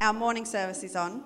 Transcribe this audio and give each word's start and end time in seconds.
our 0.00 0.14
morning 0.14 0.46
service 0.46 0.82
is 0.82 0.96
on. 0.96 1.22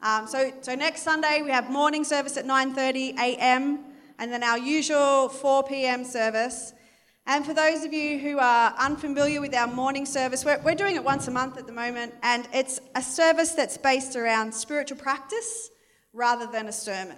Um, 0.00 0.28
so, 0.28 0.52
so 0.60 0.76
next 0.76 1.02
Sunday 1.02 1.40
we 1.42 1.50
have 1.50 1.68
morning 1.68 2.04
service 2.04 2.36
at 2.36 2.44
9:30 2.44 3.18
a.m. 3.18 3.80
and 4.20 4.32
then 4.32 4.44
our 4.44 4.56
usual 4.56 5.28
4 5.28 5.64
p.m. 5.64 6.04
service. 6.04 6.72
And 7.26 7.44
for 7.44 7.54
those 7.54 7.84
of 7.84 7.92
you 7.92 8.18
who 8.18 8.38
are 8.38 8.72
unfamiliar 8.78 9.40
with 9.40 9.54
our 9.54 9.66
morning 9.66 10.06
service, 10.06 10.44
we're, 10.44 10.60
we're 10.62 10.74
doing 10.76 10.94
it 10.94 11.02
once 11.02 11.26
a 11.26 11.30
month 11.30 11.56
at 11.56 11.66
the 11.66 11.72
moment, 11.72 12.14
and 12.22 12.46
it's 12.52 12.80
a 12.94 13.02
service 13.02 13.52
that's 13.52 13.78
based 13.78 14.14
around 14.14 14.54
spiritual 14.54 14.98
practice 14.98 15.70
rather 16.12 16.46
than 16.46 16.68
a 16.68 16.72
sermon. 16.72 17.16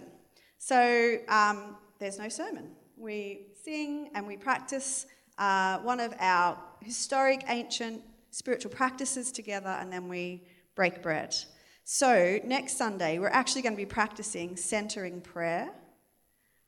So 0.59 1.19
um, 1.29 1.77
there's 1.99 2.19
no 2.19 2.29
sermon. 2.29 2.71
We 2.97 3.49
sing 3.65 4.11
and 4.15 4.27
we 4.27 4.37
practice 4.37 5.07
uh, 5.39 5.79
one 5.79 6.01
of 6.01 6.15
our 6.21 6.57
historic, 6.81 7.45
ancient 7.49 8.01
spiritual 8.31 8.71
practices 8.71 9.33
together, 9.33 9.77
and 9.81 9.93
then 9.93 10.09
we 10.09 10.43
break 10.77 11.03
bread. 11.03 11.35
So 11.83 12.39
next 12.45 12.79
Sunday, 12.79 13.19
we're 13.19 13.29
actually 13.29 13.63
going 13.63 13.73
to 13.75 13.77
be 13.77 13.87
practicing 13.87 14.57
centering 14.57 15.21
prayer. 15.21 15.71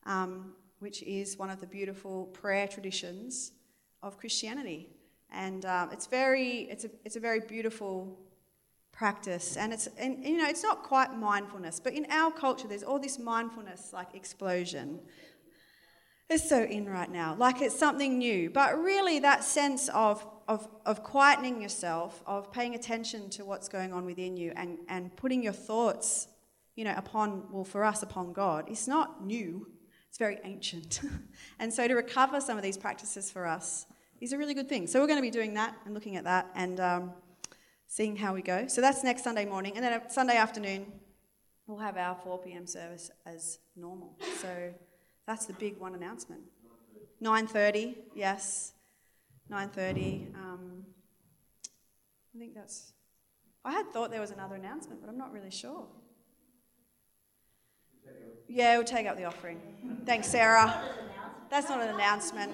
Um, 0.04 0.54
which 0.78 1.02
is 1.02 1.36
one 1.36 1.50
of 1.50 1.60
the 1.60 1.66
beautiful 1.66 2.26
prayer 2.26 2.68
traditions 2.68 3.52
of 4.02 4.16
Christianity. 4.18 4.88
And 5.30 5.64
um, 5.64 5.90
it's, 5.92 6.06
very, 6.06 6.68
it's, 6.70 6.84
a, 6.84 6.90
it's 7.04 7.16
a 7.16 7.20
very 7.20 7.40
beautiful 7.40 8.18
practice. 8.92 9.56
And, 9.56 9.72
it's, 9.72 9.88
and, 9.98 10.24
you 10.24 10.38
know, 10.38 10.48
it's 10.48 10.62
not 10.62 10.82
quite 10.82 11.14
mindfulness, 11.16 11.80
but 11.80 11.92
in 11.92 12.06
our 12.10 12.30
culture, 12.30 12.68
there's 12.68 12.82
all 12.82 12.98
this 12.98 13.18
mindfulness 13.18 13.92
like 13.92 14.14
explosion. 14.14 15.00
It's 16.30 16.48
so 16.48 16.62
in 16.62 16.88
right 16.88 17.10
now, 17.10 17.34
like 17.38 17.60
it's 17.60 17.78
something 17.78 18.18
new. 18.18 18.50
But 18.50 18.78
really, 18.78 19.18
that 19.20 19.44
sense 19.44 19.88
of, 19.88 20.24
of, 20.48 20.66
of 20.86 21.04
quietening 21.04 21.60
yourself, 21.60 22.22
of 22.26 22.50
paying 22.50 22.74
attention 22.74 23.28
to 23.30 23.44
what's 23.44 23.68
going 23.68 23.92
on 23.92 24.06
within 24.06 24.36
you, 24.36 24.52
and, 24.56 24.78
and 24.88 25.14
putting 25.14 25.42
your 25.42 25.52
thoughts, 25.52 26.26
you 26.74 26.84
know, 26.84 26.94
upon, 26.96 27.44
well, 27.52 27.64
for 27.64 27.84
us, 27.84 28.02
upon 28.02 28.32
God, 28.32 28.64
it's 28.68 28.88
not 28.88 29.24
new. 29.24 29.68
It's 30.08 30.16
very 30.16 30.38
ancient. 30.44 31.00
and 31.58 31.72
so 31.72 31.86
to 31.86 31.94
recover 31.94 32.40
some 32.40 32.56
of 32.56 32.62
these 32.62 32.78
practices 32.78 33.30
for 33.30 33.46
us 33.46 33.84
is 34.22 34.32
a 34.32 34.38
really 34.38 34.54
good 34.54 34.68
thing. 34.68 34.86
So 34.86 35.00
we're 35.00 35.06
going 35.06 35.18
to 35.18 35.22
be 35.22 35.30
doing 35.30 35.54
that 35.54 35.76
and 35.84 35.92
looking 35.92 36.16
at 36.16 36.24
that 36.24 36.50
and 36.54 36.80
um, 36.80 37.12
seeing 37.86 38.16
how 38.16 38.32
we 38.32 38.40
go. 38.40 38.66
So 38.68 38.80
that's 38.80 39.04
next 39.04 39.24
Sunday 39.24 39.44
morning. 39.44 39.74
And 39.76 39.84
then 39.84 40.00
Sunday 40.08 40.36
afternoon, 40.36 40.90
we'll 41.66 41.78
have 41.78 41.98
our 41.98 42.16
4 42.24 42.38
p.m. 42.38 42.66
service 42.66 43.10
as 43.26 43.58
normal. 43.76 44.16
So 44.40 44.72
that's 45.26 45.44
the 45.44 45.52
big 45.52 45.76
one 45.76 45.94
announcement. 45.94 46.40
9.30, 47.22 47.96
yes. 48.14 48.72
9.30. 49.50 50.34
Um, 50.34 50.84
I 52.34 52.38
think 52.38 52.54
that's... 52.54 52.92
I 53.64 53.72
had 53.72 53.90
thought 53.92 54.10
there 54.10 54.20
was 54.20 54.30
another 54.30 54.54
announcement, 54.54 55.00
but 55.00 55.08
I'm 55.08 55.18
not 55.18 55.32
really 55.32 55.50
sure. 55.50 55.86
Yeah, 58.48 58.76
we'll 58.76 58.86
take 58.86 59.06
up 59.06 59.16
the 59.16 59.24
offering. 59.24 59.60
Thanks, 60.06 60.28
Sarah. 60.28 60.82
That's 61.50 61.68
not 61.68 61.80
an 61.80 61.94
announcement. 61.94 62.52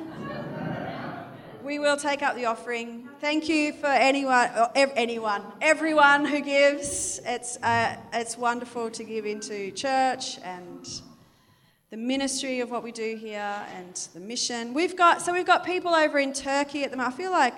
We 1.62 1.78
will 1.78 1.96
take 1.96 2.22
up 2.22 2.36
the 2.36 2.46
offering. 2.46 3.08
Thank 3.20 3.48
you 3.48 3.72
for 3.72 3.86
anyone, 3.86 4.50
anyone, 4.74 5.42
everyone 5.60 6.24
who 6.26 6.40
gives. 6.40 7.20
It's 7.24 7.56
uh, 7.62 7.96
it's 8.12 8.36
wonderful 8.36 8.90
to 8.90 9.04
give 9.04 9.24
into 9.24 9.70
church 9.70 10.38
and 10.42 10.86
the 11.94 12.00
ministry 12.00 12.58
of 12.58 12.72
what 12.72 12.82
we 12.82 12.90
do 12.90 13.14
here 13.14 13.64
and 13.76 13.94
the 14.14 14.18
mission. 14.18 14.74
We've 14.74 14.96
got 14.96 15.22
so 15.22 15.32
we've 15.32 15.46
got 15.46 15.64
people 15.64 15.94
over 15.94 16.18
in 16.18 16.32
Turkey 16.32 16.82
at 16.82 16.90
the 16.90 16.96
moment. 16.96 17.14
I 17.14 17.16
feel 17.16 17.30
like 17.30 17.54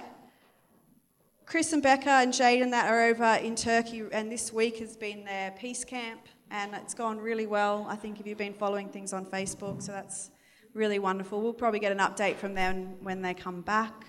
Chris 1.47 1.73
and 1.73 1.83
Becca 1.83 2.11
and 2.11 2.35
Jaden 2.35 2.71
that 2.73 2.93
are 2.93 3.05
over 3.05 3.37
in 3.43 3.57
Turkey, 3.57 4.03
and 4.13 4.31
this 4.31 4.53
week 4.53 4.77
has 4.81 4.95
been 4.95 5.25
their 5.25 5.53
peace 5.53 5.87
camp 5.87 6.21
and 6.51 6.75
it's 6.75 6.93
gone 6.93 7.19
really 7.19 7.47
well. 7.47 7.87
I 7.89 7.97
think 7.97 8.21
if 8.21 8.27
you've 8.27 8.37
been 8.37 8.53
following 8.53 8.91
things 8.91 9.15
on 9.15 9.25
Facebook, 9.25 9.81
so 9.81 9.93
that's 9.93 10.31
really 10.75 10.99
wonderful. 10.99 11.41
We'll 11.41 11.55
probably 11.55 11.81
get 11.81 11.93
an 11.93 12.01
update 12.01 12.37
from 12.37 12.53
them 12.53 13.03
when 13.03 13.23
they 13.23 13.33
come 13.33 13.63
back, 13.63 14.05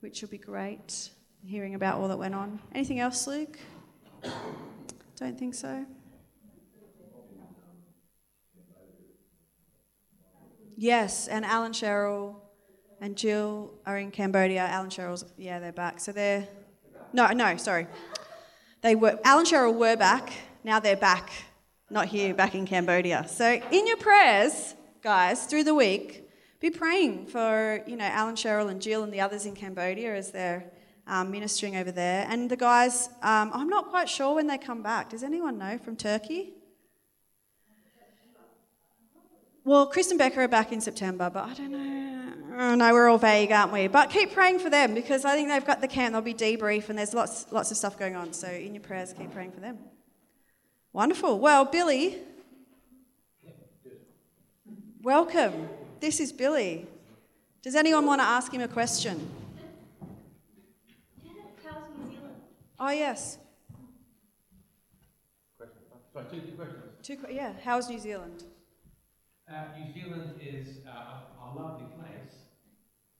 which 0.00 0.20
will 0.20 0.30
be 0.30 0.38
great. 0.38 1.10
Hearing 1.46 1.76
about 1.76 2.00
all 2.00 2.08
that 2.08 2.18
went 2.18 2.34
on. 2.34 2.58
Anything 2.74 2.98
else, 2.98 3.28
Luke? 3.28 3.56
Don't 5.14 5.38
think 5.38 5.54
so. 5.54 5.86
Yes, 10.76 11.28
and 11.28 11.44
Alan 11.44 11.72
Cheryl 11.72 12.36
and 13.00 13.16
Jill 13.16 13.74
are 13.86 13.98
in 13.98 14.10
Cambodia. 14.10 14.66
Alan 14.66 14.90
Cheryl's 14.90 15.24
yeah, 15.36 15.58
they're 15.58 15.72
back. 15.72 16.00
So 16.00 16.12
they're 16.12 16.48
no, 17.12 17.28
no, 17.28 17.56
sorry. 17.56 17.86
They 18.80 18.94
were 18.94 19.18
Alan 19.24 19.44
Cheryl 19.44 19.74
were 19.74 19.96
back. 19.96 20.32
Now 20.64 20.80
they're 20.80 20.96
back 20.96 21.30
not 21.90 22.08
here, 22.08 22.34
back 22.34 22.54
in 22.54 22.66
Cambodia. 22.66 23.26
So, 23.28 23.60
in 23.70 23.86
your 23.86 23.96
prayers, 23.96 24.74
guys, 25.02 25.46
through 25.46 25.64
the 25.64 25.74
week, 25.74 26.28
be 26.60 26.70
praying 26.70 27.26
for, 27.26 27.82
you 27.86 27.96
know, 27.96 28.04
Alan, 28.04 28.34
Cheryl, 28.34 28.68
and 28.68 28.80
Jill 28.80 29.02
and 29.02 29.12
the 29.12 29.20
others 29.20 29.46
in 29.46 29.54
Cambodia 29.54 30.14
as 30.14 30.30
they're 30.30 30.64
um, 31.06 31.30
ministering 31.30 31.76
over 31.76 31.92
there. 31.92 32.26
And 32.28 32.50
the 32.50 32.56
guys, 32.56 33.08
um, 33.22 33.50
I'm 33.52 33.68
not 33.68 33.90
quite 33.90 34.08
sure 34.08 34.34
when 34.34 34.46
they 34.46 34.58
come 34.58 34.82
back. 34.82 35.10
Does 35.10 35.22
anyone 35.22 35.58
know 35.58 35.78
from 35.78 35.96
Turkey? 35.96 36.54
Well, 39.66 39.86
Chris 39.86 40.10
and 40.10 40.18
Becca 40.18 40.40
are 40.40 40.48
back 40.48 40.72
in 40.72 40.80
September, 40.82 41.30
but 41.30 41.48
I 41.48 41.54
don't 41.54 41.70
know. 41.70 42.32
Oh, 42.56 42.74
no, 42.74 42.92
we're 42.92 43.08
all 43.08 43.16
vague, 43.16 43.50
aren't 43.50 43.72
we? 43.72 43.88
But 43.88 44.10
keep 44.10 44.32
praying 44.34 44.58
for 44.58 44.68
them 44.68 44.94
because 44.94 45.24
I 45.24 45.34
think 45.34 45.48
they've 45.48 45.64
got 45.64 45.80
the 45.80 45.88
camp. 45.88 46.12
They'll 46.12 46.20
be 46.20 46.34
debrief, 46.34 46.90
and 46.90 46.98
there's 46.98 47.14
lots, 47.14 47.50
lots 47.50 47.70
of 47.70 47.78
stuff 47.78 47.98
going 47.98 48.14
on. 48.14 48.34
So 48.34 48.46
in 48.46 48.74
your 48.74 48.82
prayers, 48.82 49.14
keep 49.16 49.32
praying 49.32 49.52
for 49.52 49.60
them. 49.60 49.78
Wonderful. 50.92 51.38
Well, 51.38 51.64
Billy, 51.64 52.18
welcome. 55.02 55.70
This 55.98 56.20
is 56.20 56.30
Billy. 56.30 56.86
Does 57.62 57.74
anyone 57.74 58.04
want 58.04 58.20
to 58.20 58.26
ask 58.26 58.52
him 58.52 58.60
a 58.60 58.68
question? 58.68 59.30
Oh, 62.78 62.90
yes. 62.90 63.38
Sorry, 66.12 66.24
two, 66.30 66.40
two 66.40 66.52
questions. 66.52 66.82
Two, 67.02 67.16
yeah, 67.30 67.54
how's 67.64 67.88
New 67.88 67.98
Zealand? 67.98 68.44
Uh, 69.46 69.76
New 69.76 69.92
Zealand 69.92 70.40
is 70.40 70.78
uh, 70.88 70.90
a, 70.90 71.36
a, 71.36 71.46
lovely 71.54 71.84
place, 72.00 72.48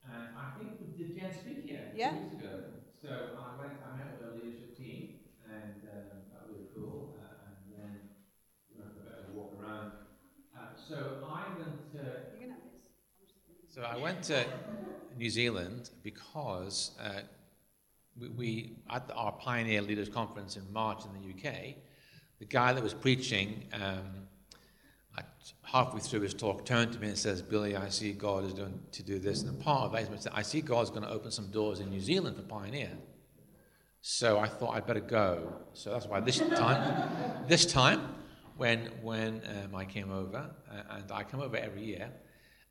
and 0.05 0.33
I 0.33 0.57
think 0.59 0.81
we 0.81 0.97
did 0.97 1.15
Jen 1.15 1.31
speak 1.35 1.69
here 1.69 1.93
yeah. 1.95 2.11
two 2.11 2.17
weeks 2.21 2.35
ago? 2.35 2.61
So 3.03 3.09
I 3.37 3.61
went, 3.61 3.77
I 3.85 3.97
met 3.99 4.17
with 4.17 4.33
the 4.33 4.45
leadership 4.47 4.75
team, 4.75 5.21
and 5.45 5.85
um, 5.85 6.25
that 6.33 6.49
was 6.49 6.65
cool. 6.75 7.19
Uh, 7.21 7.45
and 7.45 7.57
then 7.77 8.01
we 8.73 8.81
went 8.81 8.95
for 8.97 9.05
a 9.05 9.37
walk 9.37 9.53
around. 9.61 9.93
So 10.89 11.25
I 11.29 11.59
went 11.59 11.93
to. 11.93 12.01
So 13.69 13.83
I 13.83 13.97
went 13.97 14.23
to 14.25 14.47
New 15.19 15.29
Zealand 15.29 15.91
because 16.05 16.93
uh, 17.03 17.23
we, 18.19 18.29
we, 18.29 18.77
at 18.89 19.11
our 19.15 19.33
Pioneer 19.33 19.83
Leaders 19.83 20.09
Conference 20.09 20.57
in 20.57 20.63
March 20.73 21.03
in 21.05 21.11
the 21.21 21.29
UK, 21.35 21.75
the 22.39 22.45
guy 22.45 22.73
that 22.73 22.83
was 22.83 22.95
preaching, 22.95 23.65
um, 23.73 23.83
at, 23.83 24.34
halfway 25.63 26.01
through 26.01 26.21
his 26.21 26.35
talk, 26.35 26.65
turned 26.65 26.93
to 26.93 26.99
me 26.99 27.09
and 27.09 27.19
says, 27.19 27.43
"Billy, 27.43 27.77
I 27.77 27.89
see 27.89 28.13
God 28.13 28.45
is 28.45 28.53
going 28.53 28.81
to 28.93 29.03
do 29.03 29.19
this." 29.19 29.43
And 29.43 29.59
the 29.59 29.63
part 29.63 29.85
of 29.85 29.95
it, 29.95 30.27
I 30.33 30.43
see 30.43 30.61
God's 30.61 30.91
going 30.91 31.03
to 31.03 31.11
open 31.11 31.31
some 31.31 31.49
doors 31.49 31.81
in 31.81 31.91
New 31.91 32.01
Zealand 32.01 32.37
for 32.37 32.43
Pioneer. 32.43 32.91
So 34.07 34.39
I 34.39 34.49
thought 34.49 34.77
I'd 34.77 34.87
better 34.87 35.01
go. 35.01 35.51
So 35.73 35.91
that's 35.91 36.07
why 36.07 36.21
this 36.21 36.39
time, 36.39 37.11
this 37.49 37.65
time 37.65 38.15
when, 38.59 38.91
when 39.01 39.41
um, 39.65 39.75
I 39.75 39.87
came 39.87 40.13
over, 40.13 40.51
uh, 40.71 40.83
and 40.91 41.11
I 41.11 41.23
come 41.23 41.41
over 41.41 41.57
every 41.57 41.85
year, 41.85 42.11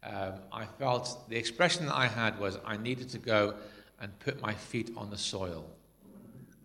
um, 0.03 0.33
I 0.51 0.66
felt 0.66 1.28
the 1.29 1.35
expression 1.35 1.88
that 1.88 1.95
I 1.95 2.07
had 2.07 2.39
was 2.39 2.59
I 2.66 2.78
needed 2.78 3.09
to 3.09 3.17
go 3.17 3.56
and 4.00 4.17
put 4.19 4.41
my 4.41 4.53
feet 4.53 4.91
on 4.95 5.09
the 5.09 5.17
soil 5.17 5.66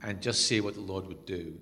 and 0.03 0.21
just 0.21 0.47
see 0.47 0.61
what 0.61 0.75
the 0.75 0.81
Lord 0.81 1.07
would 1.07 1.25
do. 1.25 1.59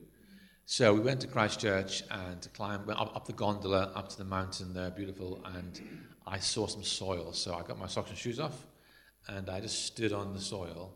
So 0.69 0.93
we 0.93 0.99
went 0.99 1.21
to 1.21 1.29
Christchurch 1.29 2.03
and 2.11 2.49
climbed 2.53 2.87
went 2.87 2.99
up, 2.99 3.15
up 3.15 3.25
the 3.25 3.33
gondola, 3.33 3.93
up 3.95 4.09
to 4.09 4.19
the 4.19 4.25
mountain 4.25 4.75
there, 4.75 4.91
beautiful, 4.91 5.41
and 5.55 5.81
I 6.27 6.41
saw 6.41 6.67
some 6.67 6.83
soil. 6.83 7.33
So 7.33 7.55
I 7.55 7.63
got 7.63 7.79
my 7.79 7.87
socks 7.87 8.11
and 8.11 8.19
shoes 8.19 8.41
off, 8.41 8.67
and 9.29 9.49
I 9.49 9.61
just 9.61 9.85
stood 9.87 10.13
on 10.13 10.35
the 10.35 10.41
soil, 10.41 10.93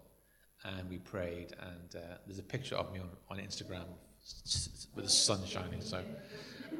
and 0.64 0.90
we 0.90 0.98
prayed. 0.98 1.54
And 1.60 2.02
uh, 2.02 2.16
there's 2.26 2.40
a 2.40 2.42
picture 2.42 2.74
of 2.74 2.92
me 2.92 2.98
on, 2.98 3.10
on 3.30 3.38
Instagram 3.38 3.84
with 4.96 5.04
the 5.04 5.10
sun 5.10 5.46
shining. 5.46 5.80
So 5.82 6.02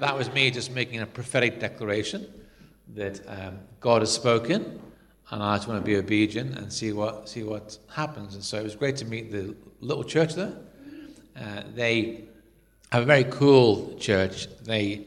that 0.00 0.18
was 0.18 0.28
me 0.32 0.50
just 0.50 0.72
making 0.72 1.00
a 1.00 1.06
prophetic 1.06 1.60
declaration 1.60 2.26
that 2.96 3.20
um, 3.28 3.60
God 3.78 4.02
has 4.02 4.12
spoken, 4.12 4.80
and 5.30 5.40
I 5.40 5.56
just 5.58 5.68
want 5.68 5.80
to 5.80 5.86
be 5.86 5.94
obedient 5.94 6.58
and 6.58 6.72
see 6.72 6.92
what 6.92 7.28
see 7.28 7.44
what 7.44 7.78
happens. 7.88 8.34
And 8.34 8.42
so 8.42 8.58
it 8.58 8.64
was 8.64 8.74
great 8.74 8.96
to 8.96 9.04
meet 9.04 9.30
the 9.30 9.54
little 9.78 10.02
church 10.02 10.34
there. 10.34 10.54
Uh, 11.36 11.62
they 11.72 12.24
a 12.92 13.04
very 13.04 13.24
cool 13.24 13.96
church. 13.98 14.48
They 14.62 15.06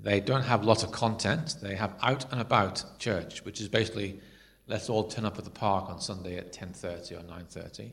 they 0.00 0.20
don't 0.20 0.42
have 0.42 0.64
lots 0.64 0.82
of 0.84 0.92
content. 0.92 1.56
They 1.60 1.74
have 1.74 1.94
out 2.02 2.30
and 2.30 2.40
about 2.40 2.84
church, 2.98 3.44
which 3.44 3.60
is 3.60 3.68
basically 3.68 4.20
let's 4.66 4.88
all 4.88 5.04
turn 5.04 5.24
up 5.24 5.38
at 5.38 5.44
the 5.44 5.50
park 5.50 5.88
on 5.88 6.00
Sunday 6.00 6.36
at 6.36 6.52
10:30 6.52 7.12
or 7.12 7.22
9:30, 7.22 7.92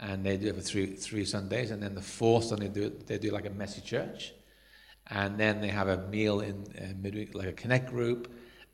and 0.00 0.24
they 0.24 0.36
do 0.36 0.48
it 0.48 0.54
for 0.54 0.62
three, 0.62 0.86
three 0.86 1.24
Sundays, 1.24 1.70
and 1.70 1.82
then 1.82 1.94
the 1.94 2.02
fourth 2.02 2.44
Sunday 2.44 2.68
they 2.68 2.80
do, 2.80 2.96
they 3.06 3.18
do 3.18 3.30
like 3.30 3.46
a 3.46 3.50
messy 3.50 3.82
church, 3.82 4.32
and 5.08 5.38
then 5.38 5.60
they 5.60 5.68
have 5.68 5.88
a 5.88 5.98
meal 6.08 6.40
in 6.40 6.64
uh, 6.80 6.94
midweek, 7.00 7.34
like 7.34 7.48
a 7.48 7.52
connect 7.52 7.90
group, 7.90 8.32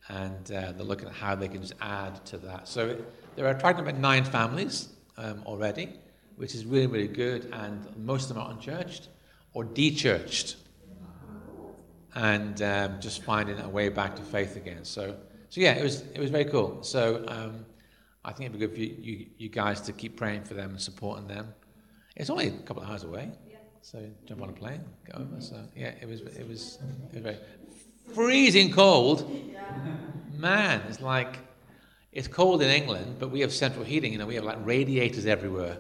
and 0.09 0.53
uh, 0.53 0.73
they're 0.73 0.87
looking 0.87 1.09
at 1.09 1.15
how 1.15 1.35
they 1.35 1.49
can 1.49 1.61
just 1.61 1.75
add 1.81 2.25
to 2.27 2.39
that. 2.39 2.69
So 2.69 2.97
they're 3.35 3.49
attracting 3.49 3.87
about 3.87 4.01
nine 4.01 4.25
families 4.25 4.89
um, 5.19 5.43
already, 5.45 5.99
which 6.37 6.55
is 6.55 6.65
really, 6.65 6.87
really 6.87 7.09
good, 7.09 7.51
and 7.53 7.85
most 7.97 8.31
of 8.31 8.37
them 8.37 8.45
are 8.45 8.53
unchurched 8.53 9.09
or 9.55 9.65
de-churched, 9.65 10.57
and 12.15 12.61
um, 12.63 13.01
just 13.01 13.23
finding 13.23 13.59
a 13.61 13.69
way 13.69 13.89
back 13.89 14.17
to 14.17 14.23
faith 14.23 14.57
again. 14.57 14.85
So, 14.85 15.17
so 15.49 15.61
yeah, 15.61 15.73
it 15.73 15.83
was 15.83 16.03
it 16.15 16.19
was 16.19 16.31
very 16.31 16.45
cool. 16.45 16.83
So 16.83 17.25
um, 17.29 17.65
I 18.25 18.33
think 18.33 18.51
it'd 18.51 18.59
be 18.59 18.67
good 18.67 18.75
for 18.75 18.81
you, 18.81 18.97
you, 19.01 19.27
you, 19.39 19.49
guys 19.49 19.81
to 19.83 19.93
keep 19.93 20.17
praying 20.17 20.45
for 20.45 20.55
them 20.55 20.71
and 20.71 20.81
supporting 20.81 21.27
them. 21.27 21.55
It's 22.17 22.31
only 22.31 22.49
a 22.49 22.51
couple 22.51 22.83
of 22.83 22.89
hours 22.91 23.05
away, 23.05 23.33
so 23.81 23.99
jump 24.27 24.43
on 24.43 24.51
a 24.51 24.53
plane, 24.53 24.85
go 25.11 25.23
over. 25.23 25.41
So 25.41 25.57
yeah, 25.75 25.93
it 26.01 26.09
was 26.09 26.21
it 26.21 26.47
was, 26.47 26.79
it 27.13 27.15
was 27.15 27.23
very 27.23 27.39
freezing 28.15 28.73
cold. 28.73 29.31
Man, 30.37 30.83
it's 30.89 31.01
like 31.01 31.39
it's 32.13 32.29
cold 32.29 32.63
in 32.63 32.69
England, 32.69 33.17
but 33.19 33.31
we 33.31 33.41
have 33.41 33.53
central 33.53 33.85
heating. 33.85 34.13
You 34.13 34.19
know, 34.19 34.27
we 34.27 34.35
have 34.35 34.45
like 34.45 34.59
radiators 34.65 35.27
everywhere. 35.27 35.79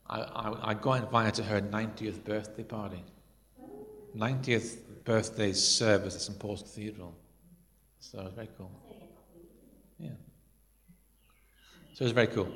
I, 0.10 0.20
I, 0.20 0.72
I 0.72 0.74
got 0.74 1.04
invited 1.04 1.36
to 1.36 1.44
her 1.44 1.62
90th 1.62 2.24
birthday 2.24 2.64
party. 2.64 3.04
90th 4.16 4.78
birthday 5.06 5.54
service 5.54 6.16
at 6.16 6.22
St. 6.22 6.38
Paul's 6.38 6.62
Cathedral. 6.62 7.16
So 8.00 8.20
it 8.20 8.26
was 8.26 8.34
very 8.34 8.50
cool. 8.58 8.72
Yeah. 10.00 10.10
So 11.94 12.04
it 12.04 12.06
was 12.06 12.12
very 12.12 12.28
cool. 12.28 12.52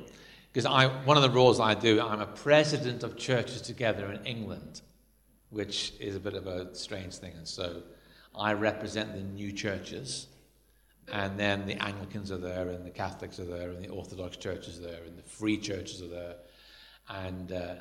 Because 0.52 0.66
I, 0.66 0.86
one 1.04 1.16
of 1.16 1.22
the 1.22 1.30
roles 1.30 1.60
I 1.60 1.74
do, 1.74 2.00
I'm 2.00 2.20
a 2.20 2.26
president 2.26 3.02
of 3.02 3.16
churches 3.16 3.60
together 3.60 4.12
in 4.12 4.24
England, 4.24 4.82
which 5.50 5.92
is 6.00 6.16
a 6.16 6.20
bit 6.20 6.34
of 6.34 6.46
a 6.46 6.74
strange 6.74 7.14
thing. 7.16 7.32
And 7.36 7.46
so 7.46 7.82
I 8.34 8.52
represent 8.52 9.14
the 9.14 9.20
new 9.20 9.52
churches, 9.52 10.28
and 11.12 11.38
then 11.38 11.66
the 11.66 11.74
Anglicans 11.74 12.30
are 12.30 12.38
there, 12.38 12.68
and 12.68 12.84
the 12.84 12.90
Catholics 12.90 13.38
are 13.38 13.44
there, 13.44 13.70
and 13.70 13.82
the 13.82 13.88
Orthodox 13.88 14.36
churches 14.36 14.78
are 14.78 14.82
there, 14.82 15.04
and 15.04 15.16
the 15.16 15.22
free 15.22 15.56
churches 15.56 16.02
are 16.02 16.08
there, 16.08 16.34
and, 17.08 17.52
uh, 17.52 17.74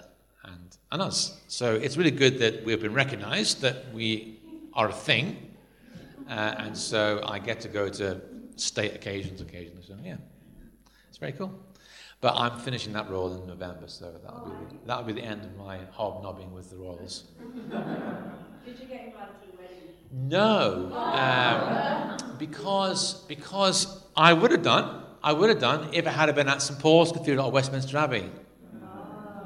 and, 0.43 0.77
and 0.91 1.01
us. 1.01 1.41
So 1.47 1.75
it's 1.75 1.97
really 1.97 2.11
good 2.11 2.39
that 2.39 2.63
we've 2.63 2.81
been 2.81 2.93
recognized, 2.93 3.61
that 3.61 3.91
we 3.93 4.39
are 4.73 4.89
a 4.89 4.93
thing. 4.93 5.51
Uh, 6.29 6.55
and 6.57 6.77
so 6.77 7.21
I 7.25 7.39
get 7.39 7.59
to 7.61 7.67
go 7.67 7.89
to 7.89 8.21
state 8.55 8.95
occasions 8.95 9.41
occasionally. 9.41 9.83
So 9.87 9.95
yeah, 10.03 10.17
it's 11.09 11.17
very 11.17 11.33
cool. 11.33 11.51
But 12.21 12.35
I'm 12.35 12.59
finishing 12.59 12.93
that 12.93 13.09
role 13.09 13.33
in 13.33 13.45
November, 13.47 13.87
so 13.87 14.11
that'll 14.23 14.49
be 14.49 14.75
the, 14.75 14.79
that'll 14.85 15.03
be 15.03 15.13
the 15.13 15.23
end 15.23 15.43
of 15.43 15.55
my 15.57 15.79
hobnobbing 15.91 16.51
with 16.53 16.69
the 16.69 16.77
royals. 16.77 17.25
Did 18.65 18.79
you 18.79 18.87
get 18.87 19.05
invited 19.05 19.33
to 19.41 19.51
the 19.51 19.57
wedding? 19.57 19.77
No, 20.11 20.91
um, 20.95 22.37
because 22.39 23.23
because 23.27 24.03
I 24.15 24.33
would 24.33 24.51
have 24.51 24.63
done. 24.63 25.03
I 25.21 25.33
would 25.33 25.49
have 25.49 25.59
done 25.59 25.89
if 25.93 26.05
it 26.07 26.11
had 26.11 26.33
been 26.35 26.49
at 26.49 26.61
St 26.61 26.79
Paul's 26.79 27.11
Cathedral 27.11 27.47
or 27.47 27.51
Westminster 27.51 27.97
Abbey. 27.97 28.29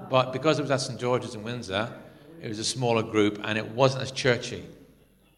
But 0.10 0.34
because 0.34 0.58
it 0.58 0.64
was 0.64 0.72
at 0.72 0.82
St 0.82 1.00
George's 1.00 1.36
in 1.36 1.44
Windsor, 1.44 1.94
it 2.42 2.48
was 2.48 2.60
a 2.60 2.64
smaller 2.64 3.04
group 3.04 3.40
and 3.44 3.58
it 3.58 3.68
wasn't 3.72 4.04
as 4.04 4.12
churchy. 4.12 4.66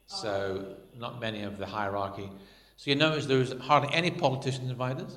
So, 0.05 0.75
not 0.97 1.19
many 1.19 1.43
of 1.43 1.57
the 1.57 1.65
hierarchy. 1.65 2.29
So, 2.77 2.89
you 2.89 2.95
notice 2.95 3.25
there 3.25 3.37
was 3.37 3.53
hardly 3.61 3.93
any 3.93 4.11
politicians 4.11 4.69
invited. 4.69 5.07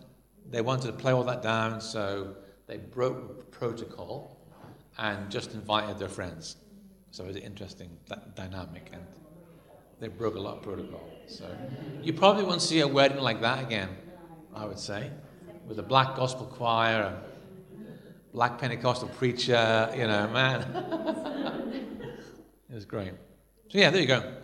They 0.51 0.61
wanted 0.61 0.89
to 0.89 0.93
play 0.93 1.13
all 1.13 1.25
that 1.25 1.43
down, 1.43 1.81
so 1.81 2.35
they 2.67 2.79
broke 2.79 3.51
protocol 3.51 4.39
and 4.99 5.31
just 5.31 5.55
invited 5.55 5.99
their 5.99 6.09
friends. 6.09 6.57
So, 7.15 7.23
it 7.23 7.29
was 7.29 7.37
an 7.37 7.43
interesting 7.43 7.97
dynamic 8.35 8.91
and 8.93 9.07
they 10.01 10.09
broke 10.09 10.35
a 10.35 10.41
lot 10.41 10.57
of 10.57 10.63
protocol. 10.65 11.09
So, 11.29 11.45
you 12.03 12.13
probably 12.13 12.43
won't 12.43 12.61
see 12.61 12.81
a 12.81 12.89
wedding 12.89 13.19
like 13.19 13.41
that 13.41 13.63
again, 13.63 13.91
I 14.53 14.65
would 14.65 14.81
say, 14.81 15.13
with 15.65 15.79
a 15.79 15.83
black 15.85 16.17
gospel 16.17 16.47
choir 16.47 17.03
a 17.03 17.23
black 18.33 18.59
Pentecostal 18.59 19.07
preacher, 19.11 19.93
you 19.97 20.09
know, 20.09 20.27
man. 20.27 20.63
it 22.69 22.75
was 22.75 22.85
great. 22.85 23.13
So, 23.69 23.79
yeah, 23.79 23.91
there 23.91 24.01
you 24.01 24.09
go. 24.09 24.35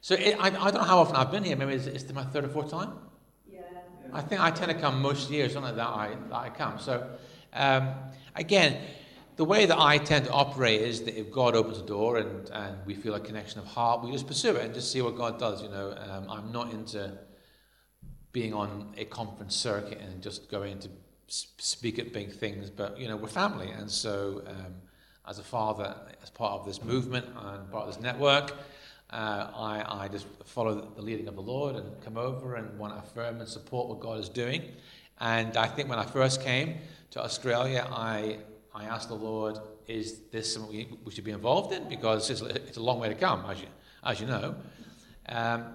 So, 0.00 0.14
it, 0.14 0.36
I, 0.38 0.46
I 0.46 0.70
don't 0.70 0.74
know 0.74 0.82
how 0.82 1.00
often 1.00 1.16
I've 1.16 1.32
been 1.32 1.42
here. 1.42 1.56
Maybe 1.56 1.72
it's, 1.72 1.86
it's 1.86 2.12
my 2.12 2.22
third 2.22 2.44
or 2.44 2.50
fourth 2.50 2.70
time. 2.70 2.92
Yeah. 3.50 3.62
I 4.12 4.20
think 4.20 4.40
I 4.40 4.52
tend 4.52 4.70
to 4.70 4.78
come 4.78 5.02
most 5.02 5.28
years, 5.28 5.54
something 5.54 5.74
like 5.74 5.76
that 5.76 5.88
I, 5.88 6.16
that 6.28 6.36
I 6.36 6.50
come. 6.50 6.78
So, 6.78 7.04
um, 7.52 7.94
again, 8.36 8.80
the 9.36 9.44
way 9.44 9.66
that 9.66 9.78
I 9.78 9.98
tend 9.98 10.26
to 10.26 10.32
operate 10.32 10.82
is 10.82 11.02
that 11.02 11.18
if 11.18 11.30
God 11.30 11.54
opens 11.54 11.78
a 11.78 11.86
door 11.86 12.18
and, 12.18 12.50
and 12.50 12.76
we 12.84 12.94
feel 12.94 13.14
a 13.14 13.20
connection 13.20 13.60
of 13.60 13.66
heart, 13.66 14.04
we 14.04 14.12
just 14.12 14.26
pursue 14.26 14.56
it 14.56 14.64
and 14.64 14.74
just 14.74 14.92
see 14.92 15.00
what 15.00 15.16
God 15.16 15.38
does. 15.38 15.62
You 15.62 15.70
know, 15.70 15.96
um, 15.96 16.26
I'm 16.28 16.52
not 16.52 16.70
into 16.72 17.12
being 18.32 18.52
on 18.52 18.92
a 18.96 19.04
conference 19.04 19.56
circuit 19.56 20.00
and 20.00 20.22
just 20.22 20.50
going 20.50 20.78
to 20.80 20.88
speak 21.28 21.98
at 21.98 22.12
big 22.12 22.32
things, 22.32 22.68
but 22.70 22.98
you 22.98 23.08
know 23.08 23.16
we're 23.16 23.28
family, 23.28 23.70
and 23.70 23.90
so 23.90 24.42
um, 24.46 24.74
as 25.26 25.38
a 25.38 25.42
father, 25.42 25.94
as 26.22 26.30
part 26.30 26.60
of 26.60 26.66
this 26.66 26.82
movement 26.82 27.26
and 27.26 27.70
part 27.70 27.86
of 27.86 27.94
this 27.94 28.02
network, 28.02 28.52
uh, 29.10 29.50
I, 29.54 30.04
I 30.04 30.08
just 30.08 30.26
follow 30.44 30.90
the 30.94 31.02
leading 31.02 31.28
of 31.28 31.36
the 31.36 31.42
Lord 31.42 31.76
and 31.76 32.00
come 32.02 32.16
over 32.16 32.56
and 32.56 32.78
want 32.78 32.94
to 32.94 32.98
affirm 32.98 33.40
and 33.40 33.48
support 33.48 33.88
what 33.88 34.00
God 34.00 34.18
is 34.18 34.28
doing. 34.28 34.62
And 35.20 35.56
I 35.56 35.66
think 35.66 35.88
when 35.88 35.98
I 35.98 36.04
first 36.04 36.42
came 36.42 36.78
to 37.12 37.22
Australia, 37.22 37.86
I 37.90 38.38
I 38.74 38.84
asked 38.84 39.08
the 39.08 39.14
Lord, 39.14 39.58
"Is 39.86 40.20
this 40.30 40.52
something 40.52 40.98
we, 41.04 41.12
should 41.12 41.24
be 41.24 41.32
involved 41.32 41.72
in?" 41.72 41.88
Because 41.88 42.30
it's, 42.30 42.40
it's 42.40 42.76
a 42.76 42.82
long 42.82 43.00
way 43.00 43.08
to 43.08 43.14
come, 43.14 43.44
as 43.48 43.60
you 43.60 43.68
as 44.04 44.20
you 44.20 44.26
know. 44.26 44.56
Um, 45.28 45.74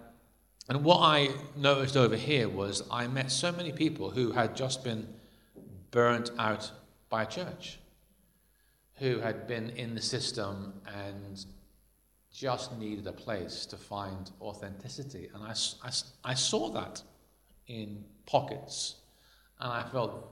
and 0.69 0.83
what 0.83 0.99
I 0.99 1.29
noticed 1.55 1.95
over 1.95 2.15
here 2.15 2.49
was 2.49 2.83
I 2.91 3.07
met 3.07 3.31
so 3.31 3.51
many 3.51 3.71
people 3.71 4.09
who 4.09 4.31
had 4.31 4.55
just 4.55 4.83
been 4.83 5.07
burnt 5.91 6.31
out 6.37 6.71
by 7.09 7.23
church, 7.23 7.79
who 8.95 9.19
had 9.19 9.47
been 9.47 9.69
in 9.71 9.95
the 9.95 10.01
system 10.01 10.73
and 10.93 11.45
just 12.33 12.77
needed 12.77 13.07
a 13.07 13.13
place 13.13 13.65
to 13.67 13.77
find 13.77 14.29
authenticity. 14.41 15.29
And 15.33 15.43
I, 15.43 15.53
I, 15.83 15.91
I 16.31 16.33
saw 16.33 16.69
that 16.71 17.01
in 17.67 18.03
pockets, 18.25 18.95
and 19.59 19.71
I 19.71 19.83
felt 19.89 20.27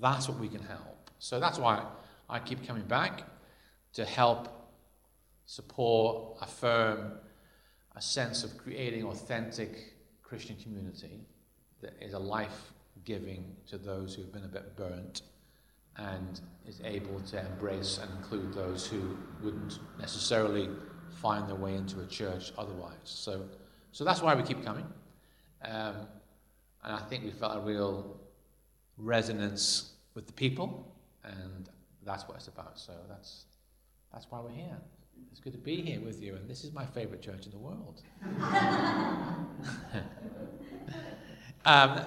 that's 0.00 0.28
what 0.28 0.38
we 0.38 0.48
can 0.48 0.62
help. 0.62 0.99
So 1.20 1.38
that's 1.38 1.58
why 1.58 1.84
I 2.28 2.38
keep 2.38 2.66
coming 2.66 2.82
back 2.84 3.24
to 3.92 4.04
help 4.06 4.48
support, 5.44 6.38
affirm 6.40 7.12
a 7.94 8.00
sense 8.00 8.42
of 8.42 8.56
creating 8.56 9.04
authentic 9.04 9.94
Christian 10.22 10.56
community 10.56 11.20
that 11.82 11.92
is 12.00 12.14
a 12.14 12.18
life 12.18 12.72
giving 13.04 13.54
to 13.68 13.76
those 13.76 14.14
who've 14.14 14.32
been 14.32 14.44
a 14.44 14.48
bit 14.48 14.76
burnt 14.76 15.22
and 15.96 16.40
is 16.66 16.80
able 16.84 17.20
to 17.20 17.38
embrace 17.38 17.98
and 17.98 18.10
include 18.16 18.54
those 18.54 18.86
who 18.86 19.18
wouldn't 19.42 19.78
necessarily 19.98 20.70
find 21.20 21.46
their 21.46 21.56
way 21.56 21.74
into 21.74 22.00
a 22.00 22.06
church 22.06 22.52
otherwise. 22.56 22.94
So, 23.04 23.44
so 23.92 24.04
that's 24.04 24.22
why 24.22 24.34
we 24.34 24.42
keep 24.42 24.64
coming. 24.64 24.86
Um, 25.64 25.96
and 26.82 26.94
I 26.94 27.00
think 27.10 27.24
we 27.24 27.30
felt 27.30 27.58
a 27.58 27.60
real 27.60 28.18
resonance 28.96 29.92
with 30.14 30.26
the 30.26 30.32
people, 30.32 30.96
and 31.24 31.68
that's 32.04 32.26
what 32.28 32.36
it's 32.36 32.48
about. 32.48 32.78
So 32.78 32.92
that's, 33.08 33.44
that's 34.12 34.26
why 34.30 34.40
we're 34.40 34.50
here. 34.50 34.76
It's 35.30 35.40
good 35.40 35.52
to 35.52 35.58
be 35.58 35.82
here 35.82 36.00
with 36.00 36.22
you, 36.22 36.34
and 36.34 36.48
this 36.48 36.64
is 36.64 36.72
my 36.72 36.86
favorite 36.86 37.22
church 37.22 37.44
in 37.46 37.52
the 37.52 37.58
world. 37.58 38.02
um, 41.64 42.00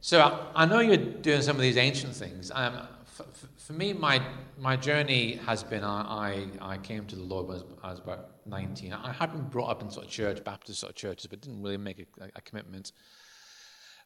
so 0.00 0.20
I, 0.20 0.62
I 0.62 0.66
know 0.66 0.80
you're 0.80 0.96
doing 0.96 1.42
some 1.42 1.56
of 1.56 1.62
these 1.62 1.76
ancient 1.76 2.14
things. 2.14 2.50
Um, 2.54 2.88
for, 3.04 3.24
for 3.56 3.72
me, 3.72 3.92
my, 3.92 4.22
my 4.58 4.76
journey 4.76 5.40
has 5.46 5.62
been 5.62 5.84
I, 5.84 6.46
I, 6.62 6.72
I 6.74 6.78
came 6.78 7.04
to 7.06 7.16
the 7.16 7.22
Lord 7.22 7.48
when 7.48 7.62
I 7.82 7.90
was 7.90 7.98
about 7.98 8.30
19. 8.46 8.92
I 8.92 9.12
had 9.12 9.32
been 9.32 9.48
brought 9.48 9.70
up 9.70 9.82
in 9.82 9.90
sort 9.90 10.06
of 10.06 10.10
church, 10.10 10.42
Baptist 10.44 10.80
sort 10.80 10.90
of 10.90 10.96
churches, 10.96 11.26
but 11.26 11.40
didn't 11.40 11.62
really 11.62 11.76
make 11.76 11.98
a, 12.20 12.24
a 12.36 12.40
commitment. 12.40 12.92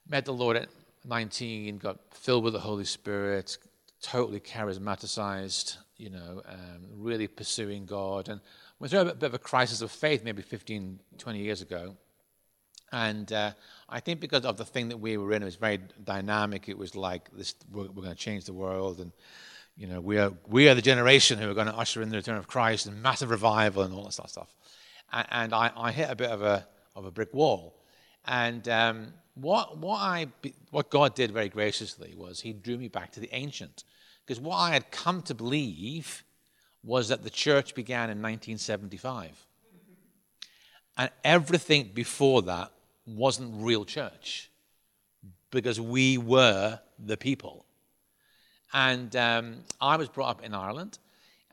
Met 0.08 0.24
the 0.24 0.32
Lord 0.32 0.56
at 0.56 0.68
19, 1.04 1.78
got 1.78 1.98
filled 2.10 2.44
with 2.44 2.54
the 2.54 2.60
Holy 2.60 2.84
Spirit, 2.84 3.58
totally 4.02 4.40
charismaticized, 4.40 5.76
you 5.96 6.10
know, 6.10 6.42
um, 6.46 6.86
really 6.96 7.26
pursuing 7.26 7.86
God. 7.86 8.28
And 8.28 8.40
went 8.78 8.90
through 8.90 9.00
a 9.00 9.14
bit 9.14 9.22
of 9.22 9.34
a 9.34 9.38
crisis 9.38 9.80
of 9.80 9.90
faith 9.90 10.24
maybe 10.24 10.42
15, 10.42 10.98
20 11.18 11.38
years 11.38 11.62
ago. 11.62 11.96
And 12.92 13.32
uh, 13.32 13.52
I 13.88 14.00
think 14.00 14.20
because 14.20 14.44
of 14.44 14.58
the 14.58 14.66
thing 14.66 14.88
that 14.90 14.98
we 14.98 15.16
were 15.16 15.32
in, 15.32 15.42
it 15.42 15.46
was 15.46 15.56
very 15.56 15.80
dynamic. 16.04 16.68
It 16.68 16.76
was 16.76 16.94
like 16.94 17.30
this: 17.32 17.54
we're, 17.72 17.84
we're 17.84 18.02
going 18.02 18.10
to 18.10 18.14
change 18.14 18.44
the 18.44 18.52
world, 18.52 19.00
and 19.00 19.12
you 19.76 19.86
know, 19.86 20.00
we 20.00 20.18
are 20.18 20.32
we 20.46 20.68
are 20.68 20.74
the 20.74 20.82
generation 20.82 21.38
who 21.38 21.50
are 21.50 21.54
going 21.54 21.68
to 21.68 21.74
usher 21.74 22.02
in 22.02 22.10
the 22.10 22.16
return 22.16 22.36
of 22.36 22.46
Christ 22.46 22.86
and 22.86 23.02
massive 23.02 23.30
revival 23.30 23.82
and 23.82 23.94
all 23.94 24.04
that 24.04 24.12
sort 24.12 24.26
of 24.26 24.30
stuff. 24.30 24.54
And, 25.10 25.26
and 25.30 25.54
I, 25.54 25.70
I, 25.74 25.92
hit 25.92 26.10
a 26.10 26.14
bit 26.14 26.30
of 26.30 26.42
a 26.42 26.66
of 26.94 27.06
a 27.06 27.10
brick 27.10 27.32
wall. 27.32 27.74
And 28.26 28.68
um, 28.68 29.14
what 29.34 29.78
what 29.78 29.96
I 29.96 30.26
what 30.70 30.90
God 30.90 31.14
did 31.14 31.30
very 31.30 31.48
graciously 31.48 32.14
was 32.14 32.40
He 32.40 32.52
drew 32.52 32.76
me 32.76 32.88
back 32.88 33.12
to 33.12 33.20
the 33.20 33.30
ancient, 33.32 33.84
because 34.24 34.40
what 34.40 34.56
I 34.56 34.70
had 34.70 34.90
come 34.90 35.22
to 35.22 35.34
believe 35.34 36.24
was 36.84 37.08
that 37.08 37.22
the 37.22 37.30
church 37.30 37.74
began 37.74 38.04
in 38.04 38.20
1975, 38.22 39.46
and 40.96 41.10
everything 41.24 41.90
before 41.94 42.42
that 42.42 42.72
wasn't 43.06 43.52
real 43.62 43.84
church 43.84 44.50
because 45.50 45.80
we 45.80 46.18
were 46.18 46.78
the 46.98 47.16
people. 47.16 47.64
And 48.72 49.14
um, 49.16 49.56
I 49.80 49.96
was 49.96 50.08
brought 50.08 50.30
up 50.30 50.44
in 50.44 50.54
Ireland, 50.54 50.98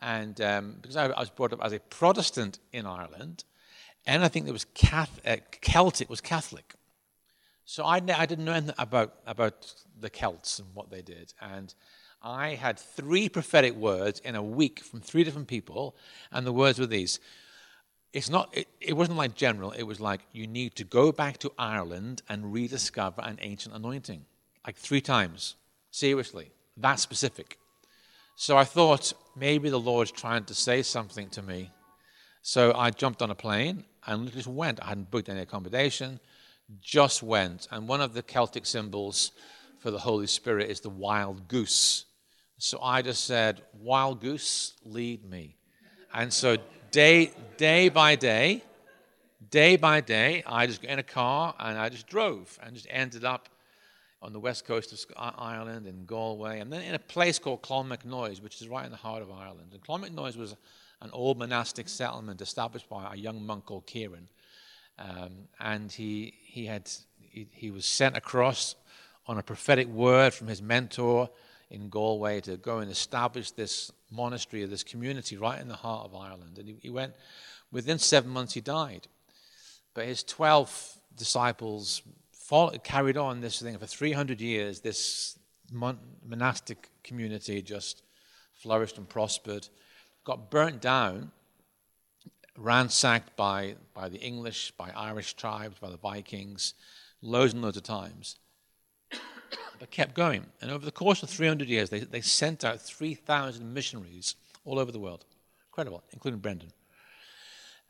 and 0.00 0.40
um, 0.40 0.76
because 0.80 0.96
I, 0.96 1.06
I, 1.06 1.20
was 1.20 1.30
brought 1.30 1.52
up 1.52 1.62
as 1.62 1.72
a 1.72 1.80
Protestant 1.80 2.58
in 2.72 2.86
Ireland, 2.86 3.44
anything 4.06 4.46
that 4.46 4.52
was 4.52 4.64
Catholic, 4.74 5.22
uh, 5.26 5.36
Celtic 5.60 6.08
was 6.08 6.20
Catholic. 6.20 6.74
So 7.66 7.84
I, 7.84 7.96
I 7.96 8.26
didn't 8.26 8.44
know 8.44 8.52
anything 8.52 8.74
about, 8.78 9.14
about 9.26 9.72
the 10.00 10.10
Celts 10.10 10.58
and 10.58 10.68
what 10.74 10.90
they 10.90 11.02
did. 11.02 11.34
And 11.40 11.72
I 12.22 12.54
had 12.54 12.78
three 12.78 13.28
prophetic 13.28 13.74
words 13.74 14.20
in 14.20 14.34
a 14.34 14.42
week 14.42 14.80
from 14.80 15.00
three 15.00 15.24
different 15.24 15.48
people, 15.48 15.96
and 16.30 16.46
the 16.46 16.52
words 16.52 16.78
were 16.78 16.86
these. 16.86 17.18
It's 18.12 18.28
not 18.28 18.50
it, 18.56 18.68
it, 18.80 18.94
wasn't 18.94 19.18
like 19.18 19.34
general. 19.34 19.70
It 19.70 19.84
was 19.84 20.00
like 20.00 20.20
you 20.32 20.46
need 20.46 20.74
to 20.76 20.84
go 20.84 21.12
back 21.12 21.38
to 21.38 21.52
ireland 21.58 22.22
and 22.28 22.52
rediscover 22.52 23.22
an 23.22 23.38
ancient 23.40 23.74
anointing 23.74 24.24
like 24.66 24.76
three 24.76 25.00
times. 25.00 25.56
Seriously 25.90 26.50
that 26.76 26.98
specific. 26.98 27.58
So 28.36 28.56
i 28.56 28.64
thought 28.64 29.12
maybe 29.36 29.70
the 29.70 29.78
lord's 29.78 30.10
trying 30.10 30.44
to 30.44 30.54
say 30.54 30.82
something 30.82 31.28
to 31.30 31.42
me. 31.42 31.70
So 32.42 32.72
i 32.74 32.90
jumped 32.90 33.22
on 33.22 33.30
a 33.30 33.34
plane 33.34 33.84
and 34.06 34.32
just 34.32 34.48
went. 34.48 34.82
I 34.82 34.88
hadn't 34.88 35.10
booked 35.10 35.28
any 35.28 35.40
accommodation 35.40 36.20
just 36.80 37.22
went. 37.22 37.66
And 37.70 37.88
one 37.88 38.00
of 38.00 38.14
the 38.14 38.22
celtic 38.22 38.66
symbols 38.66 39.32
for 39.78 39.90
the 39.90 39.98
holy 39.98 40.26
spirit 40.26 40.70
is 40.70 40.80
the 40.80 40.90
wild 40.90 41.48
goose 41.48 42.06
so 42.62 42.80
i 42.82 43.02
just 43.02 43.24
said 43.24 43.62
wild 43.80 44.20
goose 44.20 44.74
lead 44.84 45.24
me 45.24 45.56
and 46.12 46.32
so 46.32 46.56
day, 46.90 47.30
day 47.56 47.88
by 47.88 48.16
day, 48.16 48.64
day 49.50 49.76
by 49.76 50.00
day, 50.00 50.42
I 50.46 50.66
just 50.66 50.82
got 50.82 50.90
in 50.90 50.98
a 50.98 51.04
car 51.04 51.54
and 51.58 51.78
I 51.78 51.88
just 51.88 52.06
drove 52.08 52.58
and 52.62 52.74
just 52.74 52.86
ended 52.90 53.24
up 53.24 53.48
on 54.22 54.32
the 54.32 54.40
west 54.40 54.64
coast 54.64 54.92
of 54.92 54.98
Ireland 55.16 55.86
in 55.86 56.04
Galway, 56.04 56.60
and 56.60 56.70
then 56.70 56.82
in 56.82 56.94
a 56.94 56.98
place 56.98 57.38
called 57.38 57.62
Clonmacnoise, 57.62 58.42
which 58.42 58.60
is 58.60 58.68
right 58.68 58.84
in 58.84 58.90
the 58.90 58.98
heart 58.98 59.22
of 59.22 59.30
Ireland. 59.30 59.70
And 59.72 59.82
Clonmacnoise 59.82 60.36
was 60.36 60.56
an 61.00 61.10
old 61.14 61.38
monastic 61.38 61.88
settlement 61.88 62.42
established 62.42 62.86
by 62.88 63.14
a 63.14 63.16
young 63.16 63.46
monk 63.46 63.64
called 63.64 63.86
Kieran, 63.86 64.28
um, 64.98 65.48
and 65.58 65.90
he 65.90 66.34
he 66.44 66.66
had 66.66 66.90
he, 67.18 67.48
he 67.52 67.70
was 67.70 67.86
sent 67.86 68.14
across 68.14 68.74
on 69.26 69.38
a 69.38 69.42
prophetic 69.42 69.88
word 69.88 70.34
from 70.34 70.48
his 70.48 70.60
mentor 70.60 71.30
in 71.70 71.88
Galway 71.88 72.40
to 72.42 72.56
go 72.56 72.78
and 72.78 72.90
establish 72.90 73.52
this 73.52 73.92
monastery, 74.10 74.64
or 74.64 74.66
this 74.66 74.82
community 74.82 75.36
right 75.36 75.60
in 75.60 75.68
the 75.68 75.76
heart 75.76 76.06
of 76.06 76.14
Ireland. 76.14 76.58
And 76.58 76.68
he, 76.68 76.76
he 76.82 76.90
went, 76.90 77.14
within 77.70 77.98
seven 77.98 78.30
months, 78.30 78.54
he 78.54 78.60
died. 78.60 79.06
But 79.94 80.06
his 80.06 80.22
12 80.24 80.98
disciples 81.16 82.02
followed, 82.32 82.82
carried 82.82 83.16
on 83.16 83.40
this 83.40 83.62
thing 83.62 83.78
for 83.78 83.86
300 83.86 84.40
years. 84.40 84.80
This 84.80 85.38
mon- 85.70 85.98
monastic 86.26 86.88
community 87.04 87.62
just 87.62 88.02
flourished 88.54 88.98
and 88.98 89.08
prospered, 89.08 89.68
got 90.24 90.50
burnt 90.50 90.80
down, 90.80 91.30
ransacked 92.58 93.36
by, 93.36 93.76
by 93.94 94.08
the 94.08 94.18
English, 94.18 94.72
by 94.72 94.90
Irish 94.90 95.34
tribes, 95.34 95.78
by 95.78 95.88
the 95.88 95.96
Vikings, 95.96 96.74
loads 97.22 97.52
and 97.52 97.62
loads 97.62 97.76
of 97.76 97.84
times 97.84 98.36
but 99.78 99.90
kept 99.90 100.14
going. 100.14 100.46
And 100.60 100.70
over 100.70 100.84
the 100.84 100.92
course 100.92 101.22
of 101.22 101.30
300 101.30 101.68
years, 101.68 101.90
they, 101.90 102.00
they 102.00 102.20
sent 102.20 102.64
out 102.64 102.80
3,000 102.80 103.72
missionaries 103.72 104.36
all 104.64 104.78
over 104.78 104.92
the 104.92 104.98
world. 104.98 105.24
Incredible, 105.68 106.02
including 106.12 106.40
Brendan. 106.40 106.72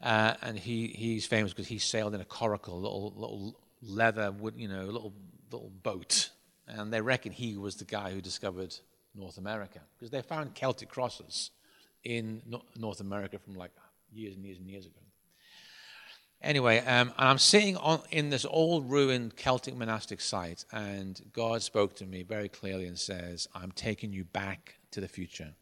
Uh, 0.02 0.34
and 0.42 0.58
he, 0.58 0.88
he's 0.88 1.26
famous 1.26 1.52
because 1.52 1.68
he 1.68 1.78
sailed 1.78 2.14
in 2.14 2.20
a 2.20 2.24
coracle, 2.24 2.80
little, 2.80 3.12
little 3.16 3.60
leather, 3.82 4.30
wood, 4.32 4.54
you 4.56 4.68
know, 4.68 4.84
little, 4.84 5.12
little 5.50 5.70
boat. 5.82 6.30
And 6.66 6.92
they 6.92 7.00
reckon 7.00 7.32
he 7.32 7.56
was 7.56 7.76
the 7.76 7.84
guy 7.84 8.12
who 8.12 8.20
discovered 8.20 8.74
North 9.14 9.38
America 9.38 9.80
because 9.98 10.10
they 10.10 10.22
found 10.22 10.54
Celtic 10.54 10.88
crosses 10.88 11.50
in 12.04 12.42
North 12.76 13.00
America 13.00 13.38
from 13.38 13.54
like 13.56 13.72
years 14.12 14.36
and 14.36 14.44
years 14.44 14.58
and 14.58 14.68
years 14.68 14.86
ago. 14.86 15.00
Anyway, 16.42 16.78
um, 16.78 17.12
and 17.18 17.28
I'm 17.28 17.38
sitting 17.38 17.76
on, 17.76 18.00
in 18.10 18.30
this 18.30 18.46
old 18.48 18.90
ruined 18.90 19.36
Celtic 19.36 19.76
monastic 19.76 20.20
site, 20.22 20.64
and 20.72 21.20
God 21.34 21.62
spoke 21.62 21.94
to 21.96 22.06
me 22.06 22.22
very 22.22 22.48
clearly 22.48 22.86
and 22.86 22.98
says, 22.98 23.46
I'm 23.54 23.72
taking 23.72 24.12
you 24.12 24.24
back 24.24 24.76
to 24.92 25.00
the 25.00 25.08
future. 25.08 25.52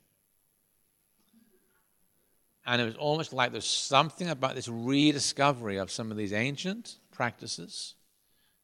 And 2.65 2.81
it 2.81 2.85
was 2.85 2.97
almost 2.97 3.33
like 3.33 3.51
there's 3.51 3.67
something 3.67 4.29
about 4.29 4.55
this 4.55 4.69
rediscovery 4.69 5.79
of 5.79 5.91
some 5.91 6.11
of 6.11 6.17
these 6.17 6.33
ancient 6.33 6.99
practices 7.11 7.95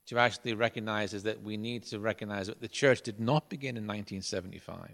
to 0.06 0.18
actually 0.18 0.54
recognize 0.54 1.14
is 1.14 1.23
that 1.23 1.42
we 1.42 1.56
need 1.56 1.85
to 1.85 1.99
recognize 1.99 2.47
that 2.47 2.61
the 2.61 2.68
church 2.68 3.02
did 3.02 3.18
not 3.18 3.49
begin 3.49 3.76
in 3.76 3.87
1975. 3.87 4.90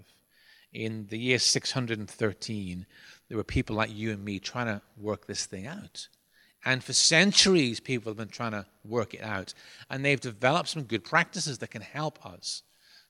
In 0.72 1.06
the 1.10 1.18
year 1.18 1.40
613, 1.40 2.86
there 3.28 3.36
were 3.36 3.44
people 3.44 3.74
like 3.74 3.92
you 3.92 4.12
and 4.12 4.24
me 4.24 4.38
trying 4.38 4.66
to 4.66 4.80
work 4.96 5.26
this 5.26 5.44
thing 5.44 5.66
out. 5.66 6.06
And 6.64 6.84
for 6.84 6.92
centuries, 6.92 7.80
people 7.80 8.10
have 8.10 8.18
been 8.18 8.28
trying 8.28 8.52
to 8.52 8.66
work 8.84 9.14
it 9.14 9.22
out. 9.22 9.54
And 9.88 10.04
they've 10.04 10.20
developed 10.20 10.68
some 10.68 10.82
good 10.82 11.04
practices 11.04 11.58
that 11.58 11.70
can 11.70 11.82
help 11.82 12.24
us. 12.24 12.62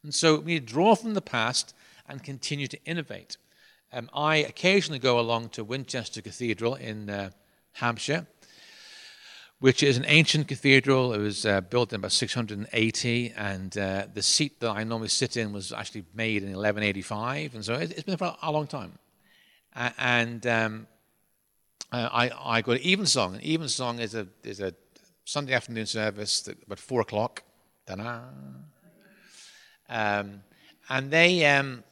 And 0.02 0.14
so 0.14 0.38
we 0.38 0.60
draw 0.60 0.94
from 0.94 1.14
the 1.14 1.20
past 1.20 1.74
and 2.08 2.22
continue 2.22 2.66
to 2.68 2.84
innovate. 2.84 3.36
Um, 3.92 4.08
I 4.14 4.36
occasionally 4.36 5.00
go 5.00 5.18
along 5.18 5.50
to 5.50 5.64
Winchester 5.64 6.22
Cathedral 6.22 6.76
in 6.76 7.10
uh, 7.10 7.30
Hampshire, 7.72 8.26
which 9.58 9.82
is 9.82 9.96
an 9.96 10.04
ancient 10.06 10.46
cathedral. 10.46 11.12
It 11.12 11.18
was 11.18 11.44
uh, 11.44 11.60
built 11.60 11.92
in 11.92 11.96
about 11.96 12.12
680, 12.12 13.32
and 13.36 13.76
uh, 13.76 14.06
the 14.14 14.22
seat 14.22 14.60
that 14.60 14.70
I 14.70 14.84
normally 14.84 15.08
sit 15.08 15.36
in 15.36 15.52
was 15.52 15.72
actually 15.72 16.04
made 16.14 16.42
in 16.42 16.50
1185, 16.50 17.54
and 17.56 17.64
so 17.64 17.74
it's 17.74 18.04
been 18.04 18.16
for 18.16 18.36
a 18.40 18.52
long 18.52 18.68
time. 18.68 18.92
and 19.74 20.46
um, 20.46 20.86
uh, 21.92 22.08
I, 22.12 22.30
I 22.58 22.62
go 22.62 22.74
to 22.74 22.88
Evensong, 22.88 23.34
and 23.34 23.44
Evensong 23.44 23.98
is 23.98 24.14
a, 24.14 24.26
is 24.44 24.60
a 24.60 24.74
Sunday 25.24 25.54
afternoon 25.54 25.86
service 25.86 26.46
at 26.48 26.56
about 26.64 26.78
4 26.78 27.00
o'clock. 27.00 27.42
Ta-da. 27.86 28.20
Um, 29.88 30.42
and 30.88 31.10
they, 31.10 31.44
um, 31.46 31.82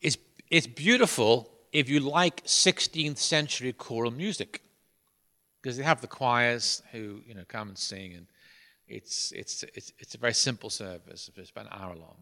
it's, 0.00 0.16
it's 0.48 0.66
beautiful 0.66 1.50
if 1.72 1.88
you 1.88 2.00
like 2.00 2.44
16th 2.44 3.18
century 3.18 3.72
choral 3.72 4.12
music, 4.12 4.62
because 5.60 5.76
they 5.76 5.82
have 5.82 6.00
the 6.00 6.06
choirs 6.06 6.82
who 6.92 7.20
you 7.26 7.34
know 7.34 7.44
come 7.48 7.68
and 7.68 7.76
sing, 7.76 8.14
and 8.14 8.26
it's, 8.86 9.32
it's, 9.32 9.64
it's, 9.74 9.92
it's 9.98 10.14
a 10.14 10.18
very 10.18 10.34
simple 10.34 10.70
service. 10.70 11.28
It's 11.36 11.50
about 11.50 11.66
an 11.66 11.72
hour 11.72 11.96
long. 11.96 12.16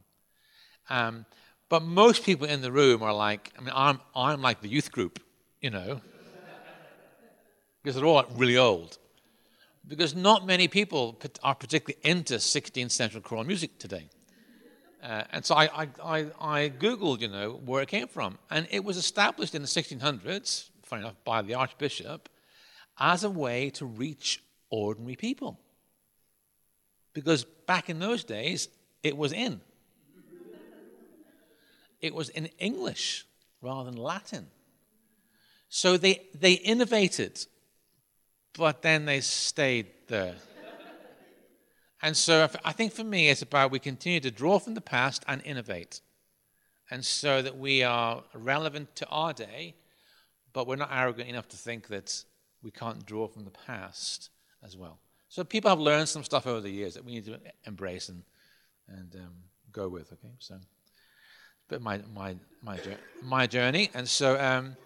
Um, 0.88 1.26
but 1.68 1.82
most 1.82 2.24
people 2.24 2.46
in 2.46 2.62
the 2.62 2.72
room 2.72 3.02
are 3.02 3.12
like, 3.12 3.52
I 3.58 3.60
mean, 3.60 3.72
I'm, 3.74 4.00
I'm 4.14 4.40
like 4.40 4.62
the 4.62 4.68
youth 4.68 4.90
group 4.90 5.20
you 5.66 5.70
know, 5.70 6.00
because 7.82 7.96
they're 7.96 8.04
all 8.04 8.24
really 8.36 8.56
old. 8.56 8.98
Because 9.84 10.14
not 10.14 10.46
many 10.46 10.68
people 10.68 11.20
are 11.42 11.56
particularly 11.56 11.98
into 12.08 12.34
16th 12.34 12.92
century 12.92 13.20
choral 13.20 13.42
music 13.42 13.76
today. 13.80 14.08
Uh, 15.02 15.24
and 15.32 15.44
so 15.44 15.56
I, 15.56 15.64
I, 15.82 15.88
I, 16.04 16.26
I, 16.40 16.68
Googled, 16.68 17.20
you 17.20 17.26
know, 17.26 17.60
where 17.64 17.82
it 17.82 17.88
came 17.88 18.06
from. 18.06 18.38
And 18.48 18.68
it 18.70 18.84
was 18.84 18.96
established 18.96 19.56
in 19.56 19.62
the 19.62 19.66
1600s, 19.66 20.70
funny 20.84 21.02
enough, 21.02 21.16
by 21.24 21.42
the 21.42 21.54
Archbishop, 21.54 22.28
as 23.00 23.24
a 23.24 23.30
way 23.30 23.70
to 23.70 23.86
reach 23.86 24.44
ordinary 24.70 25.16
people. 25.16 25.58
Because 27.12 27.42
back 27.42 27.90
in 27.90 27.98
those 27.98 28.22
days, 28.22 28.68
it 29.02 29.16
was 29.16 29.32
in. 29.32 29.60
it 32.00 32.14
was 32.14 32.28
in 32.28 32.46
English 32.60 33.26
rather 33.60 33.90
than 33.90 34.00
Latin. 34.00 34.46
So 35.68 35.96
they, 35.96 36.22
they 36.34 36.52
innovated, 36.52 37.44
but 38.56 38.82
then 38.82 39.04
they 39.04 39.20
stayed 39.20 39.86
there. 40.08 40.36
And 42.02 42.16
so 42.16 42.48
I 42.64 42.72
think 42.72 42.92
for 42.92 43.04
me, 43.04 43.30
it's 43.30 43.42
about 43.42 43.70
we 43.70 43.78
continue 43.78 44.20
to 44.20 44.30
draw 44.30 44.58
from 44.58 44.74
the 44.74 44.80
past 44.80 45.24
and 45.26 45.42
innovate. 45.44 46.00
And 46.90 47.04
so 47.04 47.42
that 47.42 47.58
we 47.58 47.82
are 47.82 48.22
relevant 48.32 48.94
to 48.96 49.06
our 49.08 49.32
day, 49.32 49.74
but 50.52 50.66
we're 50.66 50.76
not 50.76 50.90
arrogant 50.92 51.28
enough 51.28 51.48
to 51.48 51.56
think 51.56 51.88
that 51.88 52.24
we 52.62 52.70
can't 52.70 53.04
draw 53.04 53.26
from 53.26 53.44
the 53.44 53.50
past 53.50 54.30
as 54.62 54.76
well. 54.76 54.98
So 55.28 55.42
people 55.42 55.68
have 55.68 55.80
learned 55.80 56.08
some 56.08 56.22
stuff 56.22 56.46
over 56.46 56.60
the 56.60 56.70
years 56.70 56.94
that 56.94 57.04
we 57.04 57.12
need 57.12 57.26
to 57.26 57.40
embrace 57.64 58.08
and, 58.08 58.22
and 58.88 59.14
um, 59.16 59.34
go 59.72 59.88
with, 59.88 60.12
okay? 60.12 60.34
So 60.38 60.56
bit 61.68 61.82
my, 61.82 62.00
my, 62.14 62.36
my, 62.62 62.78
my 63.22 63.46
journey. 63.46 63.90
And 63.94 64.08
so 64.08 64.38
um, 64.40 64.76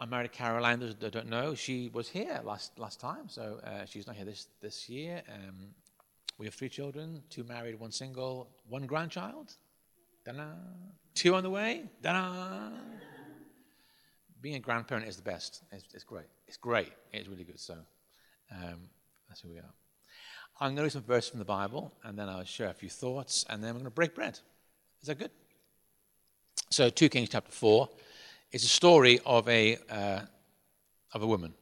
I 0.00 0.06
married 0.06 0.32
Caroline, 0.32 0.80
those 0.80 0.96
that 0.96 1.12
don't 1.12 1.28
know. 1.28 1.54
She 1.54 1.90
was 1.92 2.08
here 2.08 2.40
last, 2.42 2.78
last 2.78 3.00
time, 3.00 3.28
so 3.28 3.60
uh, 3.62 3.84
she's 3.84 4.06
not 4.06 4.16
here 4.16 4.24
this, 4.24 4.46
this 4.62 4.88
year. 4.88 5.22
Um, 5.28 5.74
we 6.38 6.46
have 6.46 6.54
three 6.54 6.70
children 6.70 7.22
two 7.28 7.44
married, 7.44 7.78
one 7.78 7.92
single, 7.92 8.48
one 8.66 8.86
grandchild. 8.86 9.52
Da-da. 10.24 10.46
Two 11.14 11.34
on 11.34 11.42
the 11.42 11.50
way. 11.50 11.84
Da-da. 12.00 12.70
Being 14.40 14.54
a 14.54 14.58
grandparent 14.58 15.06
is 15.06 15.16
the 15.16 15.22
best. 15.22 15.64
It's, 15.70 15.84
it's 15.92 16.04
great. 16.04 16.28
It's 16.48 16.56
great. 16.56 16.92
It's 17.12 17.28
really 17.28 17.44
good. 17.44 17.60
So 17.60 17.74
um, 18.50 18.88
that's 19.28 19.42
who 19.42 19.50
we 19.50 19.58
are. 19.58 19.74
I'm 20.60 20.68
going 20.68 20.76
to 20.76 20.82
read 20.84 20.92
some 20.92 21.02
verses 21.02 21.28
from 21.28 21.40
the 21.40 21.44
Bible, 21.44 21.92
and 22.04 22.18
then 22.18 22.26
I'll 22.26 22.44
share 22.44 22.68
a 22.68 22.74
few 22.74 22.88
thoughts, 22.88 23.44
and 23.50 23.62
then 23.62 23.74
we're 23.74 23.80
going 23.80 23.84
to 23.84 23.90
break 23.90 24.14
bread. 24.14 24.38
Is 25.02 25.08
that 25.08 25.18
good? 25.18 25.30
So, 26.70 26.88
2 26.88 27.08
Kings 27.08 27.28
chapter 27.30 27.50
4 27.50 27.88
it's 28.52 28.64
a 28.64 28.68
story 28.68 29.20
of 29.24 29.48
a, 29.48 29.78
uh, 29.88 30.20
of 31.12 31.22
a 31.22 31.26
woman. 31.26 31.54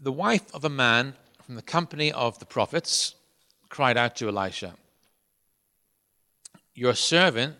The 0.00 0.12
wife 0.12 0.54
of 0.54 0.64
a 0.64 0.70
man 0.70 1.14
from 1.44 1.54
the 1.54 1.62
company 1.62 2.12
of 2.12 2.38
the 2.38 2.46
prophets 2.46 3.14
cried 3.68 3.96
out 3.96 4.16
to 4.16 4.28
Elisha, 4.28 4.74
Your 6.74 6.94
servant, 6.94 7.56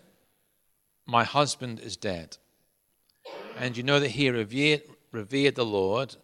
my 1.07 1.25
husband, 1.25 1.81
is 1.81 1.97
dead. 1.97 2.37
And 3.59 3.77
you 3.77 3.83
know 3.83 4.01
that 4.01 4.11
he 4.11 4.31
revered, 4.31 4.83
revered 5.13 5.55
the 5.55 5.65
Lord, 5.65 6.17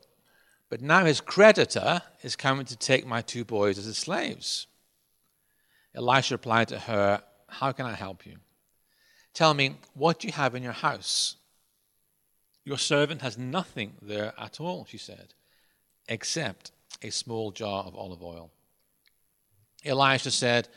but 0.69 0.81
now 0.81 1.05
his 1.05 1.21
creditor 1.21 2.03
is 2.23 2.37
coming 2.37 2.65
to 2.67 2.77
take 2.77 3.07
my 3.07 3.21
two 3.21 3.45
boys 3.45 3.79
as 3.79 3.85
his 3.85 3.99
slaves. 3.99 4.67
Elisha 5.95 6.35
replied 6.35 6.69
to 6.69 6.79
her, 6.79 7.23
How 7.49 7.73
can 7.73 7.87
I 7.87 7.93
help 7.93 8.27
you? 8.27 8.37
Tell 9.35 9.55
me, 9.55 9.77
what 9.95 10.21
do 10.21 10.27
you 10.27 10.33
have 10.35 10.55
in 10.55 10.63
your 10.63 10.73
house? 10.73 11.37
Your 12.65 12.79
servant 12.79 13.23
has 13.23 13.39
nothing 13.39 13.95
there 14.01 14.35
at 14.39 14.61
all, 14.61 14.85
she 14.85 14.99
said, 14.99 15.35
except 16.09 16.71
a 17.03 17.11
small 17.11 17.51
jar 17.51 17.85
of 17.85 17.97
olive 17.97 18.23
oil. 18.23 18.51
Elisha 19.85 20.31
said, 20.31 20.69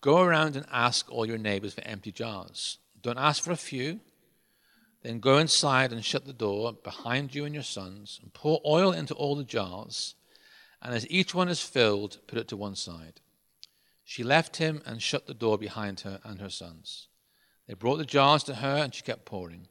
Go 0.00 0.20
around 0.20 0.56
and 0.56 0.66
ask 0.70 1.10
all 1.10 1.26
your 1.26 1.38
neighbors 1.38 1.74
for 1.74 1.82
empty 1.82 2.12
jars. 2.12 2.78
Don't 3.02 3.18
ask 3.18 3.42
for 3.42 3.52
a 3.52 3.56
few. 3.56 4.00
Then 5.02 5.20
go 5.20 5.38
inside 5.38 5.92
and 5.92 6.04
shut 6.04 6.24
the 6.24 6.32
door 6.32 6.72
behind 6.72 7.34
you 7.34 7.44
and 7.44 7.54
your 7.54 7.62
sons, 7.62 8.18
and 8.22 8.32
pour 8.32 8.60
oil 8.66 8.92
into 8.92 9.14
all 9.14 9.36
the 9.36 9.44
jars. 9.44 10.14
And 10.82 10.94
as 10.94 11.08
each 11.10 11.34
one 11.34 11.48
is 11.48 11.62
filled, 11.62 12.18
put 12.26 12.38
it 12.38 12.48
to 12.48 12.56
one 12.56 12.74
side. 12.74 13.20
She 14.04 14.24
left 14.24 14.56
him 14.56 14.82
and 14.86 15.02
shut 15.02 15.26
the 15.26 15.34
door 15.34 15.58
behind 15.58 16.00
her 16.00 16.20
and 16.24 16.40
her 16.40 16.50
sons. 16.50 17.08
They 17.68 17.74
brought 17.74 17.98
the 17.98 18.04
jars 18.04 18.42
to 18.44 18.56
her, 18.56 18.78
and 18.78 18.94
she 18.94 19.02
kept 19.02 19.26
pouring. 19.26 19.68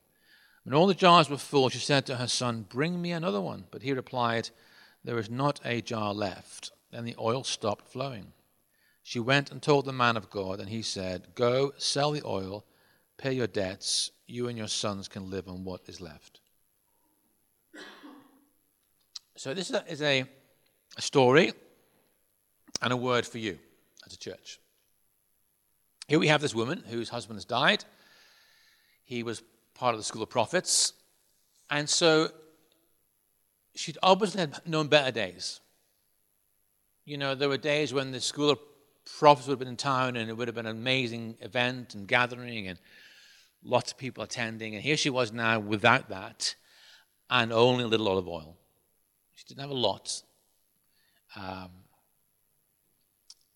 When 0.63 0.75
all 0.75 0.88
the 0.88 0.94
jars 0.94 1.30
were 1.30 1.38
full, 1.38 1.70
she 1.70 1.80
said 1.80 2.06
to 2.06 2.18
her 2.18 2.27
son, 2.27 2.66
Bring 2.70 3.01
me 3.01 3.12
another 3.12 3.42
one. 3.42 3.66
But 3.72 3.82
he 3.82 3.92
replied, 3.92 4.51
There 5.04 5.18
is 5.18 5.30
not 5.30 5.60
a 5.66 5.82
jar 5.82 6.13
left. 6.13 6.72
Then 6.92 7.06
the 7.06 7.16
oil 7.20 7.44
stopped 7.44 7.88
flowing. 7.88 8.34
She 9.01 9.20
went 9.20 9.51
and 9.51 9.62
told 9.62 9.86
the 9.86 9.94
man 9.94 10.16
of 10.16 10.29
God, 10.29 10.60
and 10.60 10.70
he 10.70 10.81
said, 10.81 11.33
Go, 11.33 11.74
sell 11.77 12.12
the 12.12 12.22
oil, 12.24 12.66
pay 13.18 13.33
your 13.33 13.48
debts. 13.48 14.12
You 14.27 14.48
and 14.48 14.57
your 14.57 14.68
sons 14.68 15.07
can 15.07 15.29
live 15.29 15.48
on 15.48 15.64
what 15.64 15.81
is 15.88 16.01
left. 16.01 16.42
So, 19.38 19.53
this 19.53 19.72
is 19.88 20.01
a, 20.01 20.25
story 21.00 21.53
and 22.81 22.92
a 22.92 22.98
word 22.98 23.25
for 23.25 23.38
you 23.38 23.57
as 24.05 24.14
a 24.14 24.18
church. 24.18 24.60
Here 26.07 26.20
we 26.20 26.27
have 26.27 26.41
this 26.41 26.55
woman 26.55 26.83
whose 26.87 27.09
husband 27.09 27.37
has 27.37 27.46
died. 27.46 27.83
He 29.03 29.24
was 29.24 29.43
part 29.74 29.93
of 29.93 30.00
the 30.00 30.03
school 30.03 30.24
of 30.24 30.29
prophets. 30.29 30.93
And 31.70 31.89
so 31.89 32.29
she'd 33.75 33.98
obviously 34.01 34.39
had 34.39 34.65
known 34.65 34.87
better 34.87 35.11
days. 35.11 35.59
You 37.05 37.17
know, 37.17 37.35
there 37.35 37.50
were 37.50 37.57
days 37.57 37.93
when 37.93 38.11
the 38.11 38.22
school 38.22 38.50
of 38.50 38.59
prophets 39.17 39.48
would 39.48 39.53
have 39.53 39.59
been 39.59 39.67
in 39.67 39.77
town 39.77 40.15
and 40.15 40.29
it 40.29 40.33
would 40.33 40.48
have 40.48 40.55
been 40.55 40.65
an 40.65 40.77
amazing 40.77 41.37
event 41.41 41.93
and 41.93 42.07
gathering 42.07 42.67
and 42.67 42.79
lots 43.63 43.91
of 43.91 43.98
people 43.98 44.24
attending. 44.24 44.75
And 44.75 44.83
here 44.83 44.98
she 44.98 45.09
was 45.09 45.33
now 45.33 45.59
without 45.59 46.09
that 46.09 46.55
and 47.29 47.51
only 47.51 47.83
a 47.83 47.87
little 47.87 48.07
olive 48.07 48.27
oil. 48.27 48.57
She 49.35 49.46
didn't 49.46 49.61
have 49.61 49.70
a 49.70 49.74
lot. 49.74 50.22
Um, 51.35 51.70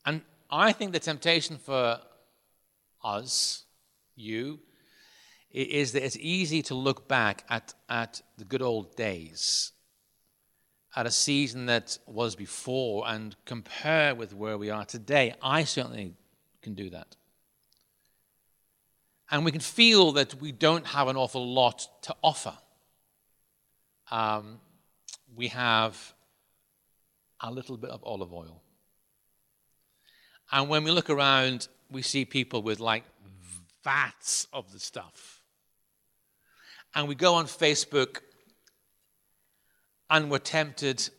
and 0.05 0.21
I 0.49 0.73
think 0.73 0.91
the 0.91 0.99
temptation 0.99 1.57
for 1.57 1.99
us, 3.03 3.65
you, 4.15 4.59
is 5.51 5.91
that 5.91 6.03
it's 6.03 6.17
easy 6.17 6.61
to 6.63 6.75
look 6.75 7.07
back 7.07 7.43
at, 7.49 7.73
at 7.89 8.21
the 8.37 8.45
good 8.45 8.61
old 8.61 8.95
days, 8.95 9.71
at 10.95 11.05
a 11.05 11.11
season 11.11 11.65
that 11.65 11.97
was 12.05 12.35
before, 12.35 13.03
and 13.07 13.35
compare 13.45 14.15
with 14.15 14.33
where 14.33 14.57
we 14.57 14.69
are 14.69 14.85
today. 14.85 15.33
I 15.41 15.63
certainly 15.63 16.13
can 16.61 16.73
do 16.73 16.89
that. 16.91 17.15
And 19.29 19.45
we 19.45 19.51
can 19.51 19.61
feel 19.61 20.11
that 20.13 20.41
we 20.41 20.51
don't 20.51 20.85
have 20.87 21.07
an 21.07 21.15
awful 21.15 21.53
lot 21.53 21.87
to 22.03 22.15
offer. 22.21 22.53
Um, 24.09 24.59
we 25.35 25.47
have 25.47 26.13
a 27.39 27.49
little 27.51 27.77
bit 27.77 27.89
of 27.89 28.03
olive 28.03 28.33
oil. 28.33 28.61
And 30.51 30.67
when 30.67 30.83
we 30.83 30.91
look 30.91 31.09
around 31.09 31.69
we 31.91 32.01
see 32.01 32.25
people 32.25 32.61
with 32.61 32.79
like 32.79 33.03
vats 33.83 34.47
of 34.53 34.71
the 34.71 34.79
stuff. 34.79 35.41
And 36.95 37.07
we 37.07 37.15
go 37.15 37.35
on 37.35 37.45
Facebook 37.45 38.19
and 40.09 40.29
we're 40.29 40.39
tempted 40.39 41.09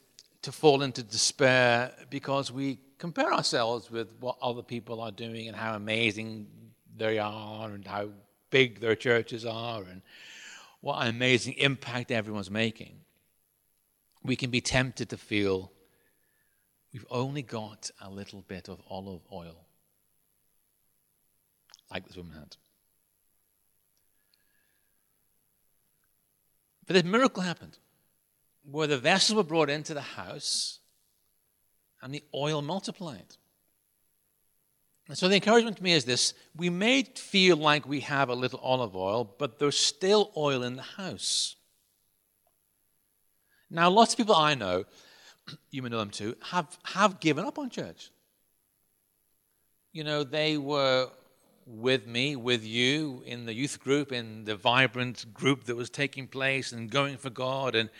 to 0.42 0.52
fall 0.52 0.82
into 0.82 1.02
despair 1.02 1.92
because 2.10 2.50
we 2.50 2.78
compare 2.98 3.32
ourselves 3.32 3.90
with 3.90 4.08
what 4.20 4.36
other 4.42 4.62
people 4.62 5.00
are 5.00 5.10
doing 5.10 5.48
and 5.48 5.56
how 5.56 5.74
amazing 5.74 6.46
they 6.96 7.18
are 7.18 7.70
and 7.70 7.86
how 7.86 8.08
big 8.50 8.80
their 8.80 8.94
churches 8.94 9.46
are 9.46 9.82
and 9.84 10.02
what 10.80 11.00
an 11.00 11.08
amazing 11.08 11.54
impact 11.54 12.10
everyone's 12.10 12.50
making. 12.50 12.96
We 14.22 14.36
can 14.36 14.50
be 14.50 14.60
tempted 14.60 15.08
to 15.10 15.16
feel 15.16 15.72
we've 16.92 17.06
only 17.10 17.42
got 17.42 17.90
a 18.00 18.10
little 18.10 18.42
bit 18.42 18.68
of 18.68 18.80
olive 18.88 19.22
oil 19.32 19.66
like 21.92 22.06
this 22.06 22.16
woman 22.16 22.32
had. 22.32 22.56
But 26.86 26.94
this 26.94 27.04
miracle 27.04 27.42
happened 27.42 27.78
where 28.70 28.86
the 28.86 28.98
vessels 28.98 29.36
were 29.36 29.42
brought 29.42 29.70
into 29.70 29.94
the 29.94 30.00
house 30.00 30.78
and 32.00 32.14
the 32.14 32.24
oil 32.34 32.62
multiplied. 32.62 33.36
And 35.08 35.18
so 35.18 35.28
the 35.28 35.34
encouragement 35.34 35.76
to 35.76 35.82
me 35.82 35.92
is 35.92 36.04
this 36.04 36.34
we 36.56 36.70
may 36.70 37.02
feel 37.02 37.56
like 37.56 37.86
we 37.86 38.00
have 38.00 38.28
a 38.28 38.34
little 38.34 38.60
olive 38.60 38.96
oil, 38.96 39.34
but 39.38 39.58
there's 39.58 39.78
still 39.78 40.32
oil 40.36 40.62
in 40.62 40.76
the 40.76 40.82
house. 40.82 41.56
Now, 43.70 43.88
lots 43.90 44.12
of 44.12 44.18
people 44.18 44.34
I 44.34 44.54
know, 44.54 44.84
you 45.70 45.82
may 45.82 45.88
know 45.88 45.98
them 45.98 46.10
too, 46.10 46.36
have, 46.50 46.76
have 46.84 47.20
given 47.20 47.44
up 47.44 47.58
on 47.58 47.70
church. 47.70 48.10
You 49.92 50.04
know, 50.04 50.24
they 50.24 50.56
were 50.56 51.08
with 51.66 52.06
me, 52.06 52.36
with 52.36 52.64
you 52.64 53.22
in 53.26 53.46
the 53.46 53.54
youth 53.54 53.80
group, 53.80 54.12
in 54.12 54.44
the 54.44 54.56
vibrant 54.56 55.32
group 55.32 55.64
that 55.64 55.76
was 55.76 55.90
taking 55.90 56.26
place 56.26 56.72
and 56.72 56.90
going 56.90 57.16
for 57.16 57.30
God. 57.30 57.74
And 57.74 57.90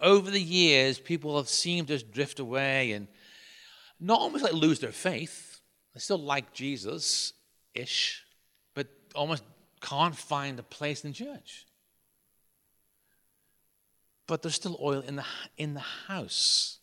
over 0.00 0.30
the 0.30 0.40
years, 0.40 0.98
people 0.98 1.36
have 1.36 1.48
seemed 1.48 1.88
to 1.88 1.98
drift 2.02 2.38
away 2.38 2.92
and 2.92 3.08
not 3.98 4.20
almost 4.20 4.44
like 4.44 4.52
lose 4.52 4.80
their 4.80 4.92
faith. 4.92 5.60
They 5.94 6.00
still 6.00 6.18
like 6.18 6.52
Jesus 6.52 7.32
ish, 7.74 8.24
but 8.74 8.88
almost 9.14 9.42
can't 9.80 10.16
find 10.16 10.58
a 10.58 10.62
place 10.62 11.04
in 11.04 11.12
church. 11.12 11.66
But 14.26 14.42
there's 14.42 14.54
still 14.54 14.78
oil 14.82 15.00
in 15.00 15.16
the, 15.16 15.24
in 15.56 15.74
the 15.74 15.80
house. 15.80 16.78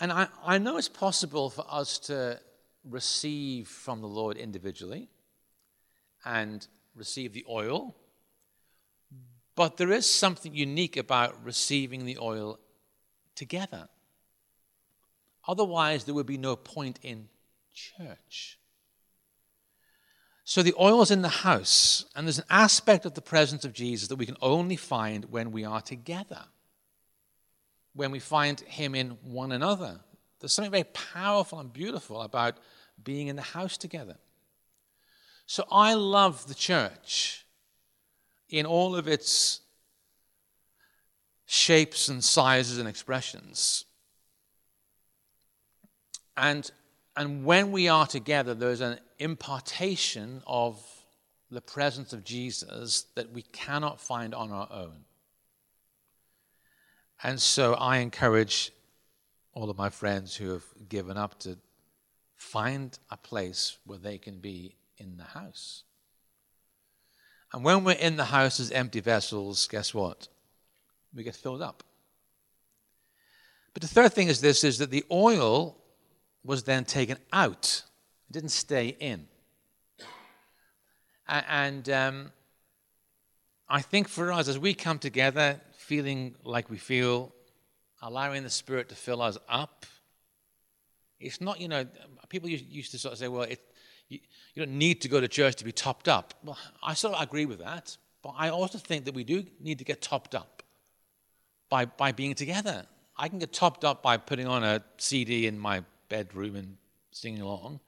And 0.00 0.12
I, 0.12 0.28
I 0.44 0.58
know 0.58 0.76
it's 0.76 0.88
possible 0.88 1.50
for 1.50 1.64
us 1.68 1.98
to 2.00 2.40
receive 2.88 3.68
from 3.68 4.00
the 4.00 4.08
Lord 4.08 4.36
individually 4.36 5.08
and 6.24 6.66
receive 6.94 7.32
the 7.32 7.44
oil, 7.48 7.94
but 9.54 9.76
there 9.76 9.92
is 9.92 10.10
something 10.10 10.54
unique 10.54 10.96
about 10.96 11.44
receiving 11.44 12.04
the 12.04 12.18
oil 12.18 12.58
together. 13.34 13.88
Otherwise, 15.46 16.04
there 16.04 16.14
would 16.14 16.26
be 16.26 16.38
no 16.38 16.56
point 16.56 16.98
in 17.02 17.28
church. 17.72 18.58
So 20.44 20.62
the 20.62 20.74
oil 20.78 21.00
is 21.02 21.10
in 21.10 21.22
the 21.22 21.28
house, 21.28 22.04
and 22.14 22.26
there's 22.26 22.38
an 22.38 22.44
aspect 22.50 23.06
of 23.06 23.14
the 23.14 23.22
presence 23.22 23.64
of 23.64 23.72
Jesus 23.72 24.08
that 24.08 24.16
we 24.16 24.26
can 24.26 24.36
only 24.42 24.76
find 24.76 25.26
when 25.26 25.52
we 25.52 25.64
are 25.64 25.80
together, 25.80 26.44
when 27.94 28.10
we 28.10 28.18
find 28.18 28.60
Him 28.60 28.94
in 28.94 29.10
one 29.22 29.52
another. 29.52 30.00
There's 30.44 30.52
something 30.52 30.72
very 30.72 30.84
powerful 30.84 31.58
and 31.58 31.72
beautiful 31.72 32.20
about 32.20 32.58
being 33.02 33.28
in 33.28 33.36
the 33.36 33.40
house 33.40 33.78
together. 33.78 34.16
So 35.46 35.64
I 35.72 35.94
love 35.94 36.48
the 36.48 36.54
church 36.54 37.46
in 38.50 38.66
all 38.66 38.94
of 38.94 39.08
its 39.08 39.62
shapes 41.46 42.08
and 42.08 42.22
sizes 42.22 42.76
and 42.76 42.86
expressions. 42.86 43.86
And, 46.36 46.70
and 47.16 47.46
when 47.46 47.72
we 47.72 47.88
are 47.88 48.06
together, 48.06 48.52
there's 48.52 48.82
an 48.82 48.98
impartation 49.18 50.42
of 50.46 50.78
the 51.50 51.62
presence 51.62 52.12
of 52.12 52.22
Jesus 52.22 53.06
that 53.14 53.32
we 53.32 53.40
cannot 53.40 53.98
find 53.98 54.34
on 54.34 54.52
our 54.52 54.68
own. 54.70 55.06
And 57.22 57.40
so 57.40 57.72
I 57.72 58.00
encourage 58.00 58.73
all 59.54 59.70
of 59.70 59.78
my 59.78 59.88
friends 59.88 60.36
who 60.36 60.50
have 60.50 60.64
given 60.88 61.16
up 61.16 61.38
to 61.40 61.56
find 62.36 62.98
a 63.10 63.16
place 63.16 63.78
where 63.86 63.98
they 63.98 64.18
can 64.18 64.38
be 64.40 64.76
in 64.98 65.16
the 65.16 65.24
house. 65.24 65.84
And 67.52 67.64
when 67.64 67.84
we're 67.84 67.92
in 67.92 68.16
the 68.16 68.24
house 68.24 68.58
as 68.58 68.72
empty 68.72 69.00
vessels, 69.00 69.68
guess 69.68 69.94
what? 69.94 70.28
We 71.14 71.22
get 71.22 71.36
filled 71.36 71.62
up. 71.62 71.84
But 73.72 73.82
the 73.82 73.88
third 73.88 74.12
thing 74.12 74.28
is 74.28 74.40
this 74.40 74.64
is 74.64 74.78
that 74.78 74.90
the 74.90 75.04
oil 75.10 75.76
was 76.44 76.64
then 76.64 76.84
taken 76.84 77.16
out. 77.32 77.82
It 78.28 78.32
didn't 78.32 78.50
stay 78.50 78.96
in. 78.98 79.26
And 81.26 81.88
um, 81.88 82.32
I 83.68 83.80
think 83.80 84.08
for 84.08 84.32
us, 84.32 84.48
as 84.48 84.58
we 84.58 84.74
come 84.74 84.98
together, 84.98 85.60
feeling 85.76 86.34
like 86.44 86.68
we 86.68 86.76
feel, 86.76 87.32
allowing 88.04 88.42
the 88.42 88.50
Spirit 88.50 88.88
to 88.90 88.94
fill 88.94 89.22
us 89.22 89.38
up, 89.48 89.86
it's 91.18 91.40
not, 91.40 91.60
you 91.60 91.68
know, 91.68 91.86
people 92.28 92.48
used 92.48 92.90
to 92.92 92.98
sort 92.98 93.12
of 93.12 93.18
say, 93.18 93.28
well, 93.28 93.42
it, 93.42 93.60
you, 94.08 94.18
you 94.54 94.64
don't 94.64 94.76
need 94.76 95.00
to 95.00 95.08
go 95.08 95.20
to 95.20 95.26
church 95.26 95.56
to 95.56 95.64
be 95.64 95.72
topped 95.72 96.06
up. 96.06 96.34
Well, 96.44 96.58
I 96.82 96.92
sort 96.92 97.14
of 97.14 97.22
agree 97.22 97.46
with 97.46 97.60
that, 97.60 97.96
but 98.22 98.34
I 98.36 98.50
also 98.50 98.78
think 98.78 99.06
that 99.06 99.14
we 99.14 99.24
do 99.24 99.42
need 99.58 99.78
to 99.78 99.84
get 99.84 100.02
topped 100.02 100.34
up 100.34 100.62
by, 101.70 101.86
by 101.86 102.12
being 102.12 102.34
together. 102.34 102.84
I 103.16 103.28
can 103.28 103.38
get 103.38 103.52
topped 103.52 103.84
up 103.84 104.02
by 104.02 104.18
putting 104.18 104.46
on 104.46 104.62
a 104.62 104.82
CD 104.98 105.46
in 105.46 105.58
my 105.58 105.82
bedroom 106.10 106.56
and 106.56 106.76
singing 107.10 107.40
along, 107.40 107.80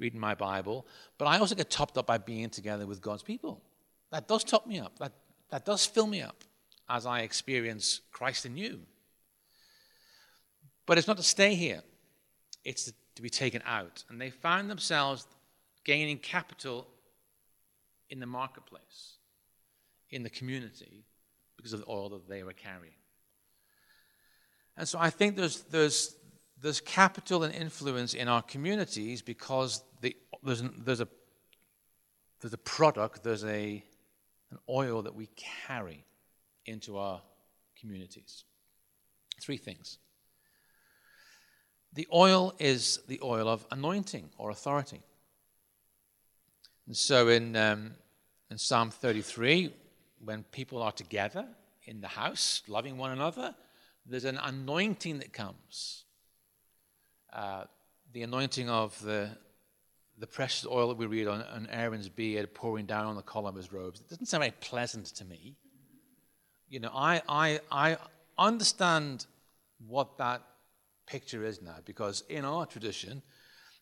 reading 0.00 0.18
my 0.18 0.34
Bible, 0.34 0.88
but 1.18 1.26
I 1.26 1.38
also 1.38 1.54
get 1.54 1.70
topped 1.70 1.96
up 1.96 2.06
by 2.06 2.18
being 2.18 2.50
together 2.50 2.86
with 2.86 3.00
God's 3.00 3.22
people. 3.22 3.62
That 4.10 4.26
does 4.26 4.42
top 4.42 4.66
me 4.66 4.80
up. 4.80 4.98
That, 4.98 5.12
that 5.50 5.64
does 5.64 5.86
fill 5.86 6.08
me 6.08 6.20
up 6.22 6.42
as 6.88 7.06
I 7.06 7.20
experience 7.20 8.00
Christ 8.10 8.44
in 8.44 8.56
you. 8.56 8.80
But 10.86 10.98
it's 10.98 11.08
not 11.08 11.16
to 11.16 11.22
stay 11.22 11.54
here, 11.54 11.82
it's 12.64 12.84
to, 12.84 12.92
to 13.16 13.22
be 13.22 13.30
taken 13.30 13.62
out. 13.66 14.04
And 14.08 14.20
they 14.20 14.30
found 14.30 14.70
themselves 14.70 15.26
gaining 15.84 16.18
capital 16.18 16.86
in 18.08 18.20
the 18.20 18.26
marketplace, 18.26 19.18
in 20.10 20.22
the 20.22 20.30
community, 20.30 21.04
because 21.56 21.72
of 21.72 21.80
the 21.80 21.90
oil 21.90 22.08
that 22.10 22.28
they 22.28 22.42
were 22.42 22.52
carrying. 22.52 22.94
And 24.76 24.86
so 24.86 24.98
I 24.98 25.10
think 25.10 25.36
there's, 25.36 25.62
there's, 25.62 26.16
there's 26.60 26.80
capital 26.80 27.42
and 27.42 27.54
influence 27.54 28.14
in 28.14 28.28
our 28.28 28.42
communities 28.42 29.22
because 29.22 29.82
the, 30.02 30.16
there's, 30.42 30.62
there's, 30.78 31.00
a, 31.00 31.08
there's 32.40 32.52
a 32.52 32.58
product, 32.58 33.24
there's 33.24 33.44
a, 33.44 33.82
an 34.50 34.58
oil 34.68 35.02
that 35.02 35.14
we 35.14 35.28
carry 35.66 36.04
into 36.66 36.98
our 36.98 37.22
communities. 37.80 38.44
Three 39.40 39.56
things. 39.56 39.98
The 41.96 42.06
oil 42.12 42.54
is 42.58 43.00
the 43.08 43.18
oil 43.22 43.48
of 43.48 43.66
anointing 43.70 44.28
or 44.36 44.50
authority. 44.50 45.00
And 46.86 46.94
so 46.94 47.28
in, 47.28 47.56
um, 47.56 47.92
in 48.50 48.58
Psalm 48.58 48.90
33, 48.90 49.72
when 50.22 50.44
people 50.52 50.82
are 50.82 50.92
together 50.92 51.46
in 51.86 52.02
the 52.02 52.08
house, 52.08 52.62
loving 52.68 52.98
one 52.98 53.12
another, 53.12 53.54
there's 54.04 54.26
an 54.26 54.36
anointing 54.36 55.20
that 55.20 55.32
comes. 55.32 56.04
Uh, 57.32 57.64
the 58.12 58.22
anointing 58.22 58.68
of 58.68 59.00
the, 59.02 59.30
the 60.18 60.26
precious 60.26 60.66
oil 60.70 60.88
that 60.88 60.98
we 60.98 61.06
read 61.06 61.26
on, 61.26 61.40
on 61.44 61.66
Aaron's 61.70 62.10
beard 62.10 62.52
pouring 62.52 62.84
down 62.84 63.06
on 63.06 63.16
the 63.16 63.22
collar 63.22 63.48
of 63.48 63.56
his 63.56 63.72
robes. 63.72 64.00
It 64.00 64.10
doesn't 64.10 64.26
sound 64.26 64.42
very 64.42 64.54
pleasant 64.60 65.06
to 65.06 65.24
me. 65.24 65.56
You 66.68 66.80
know, 66.80 66.90
I, 66.94 67.22
I, 67.26 67.60
I 67.72 67.96
understand 68.36 69.24
what 69.78 70.18
that 70.18 70.42
picture 71.06 71.44
is 71.44 71.62
now 71.62 71.76
because 71.84 72.24
in 72.28 72.44
our 72.44 72.66
tradition, 72.66 73.22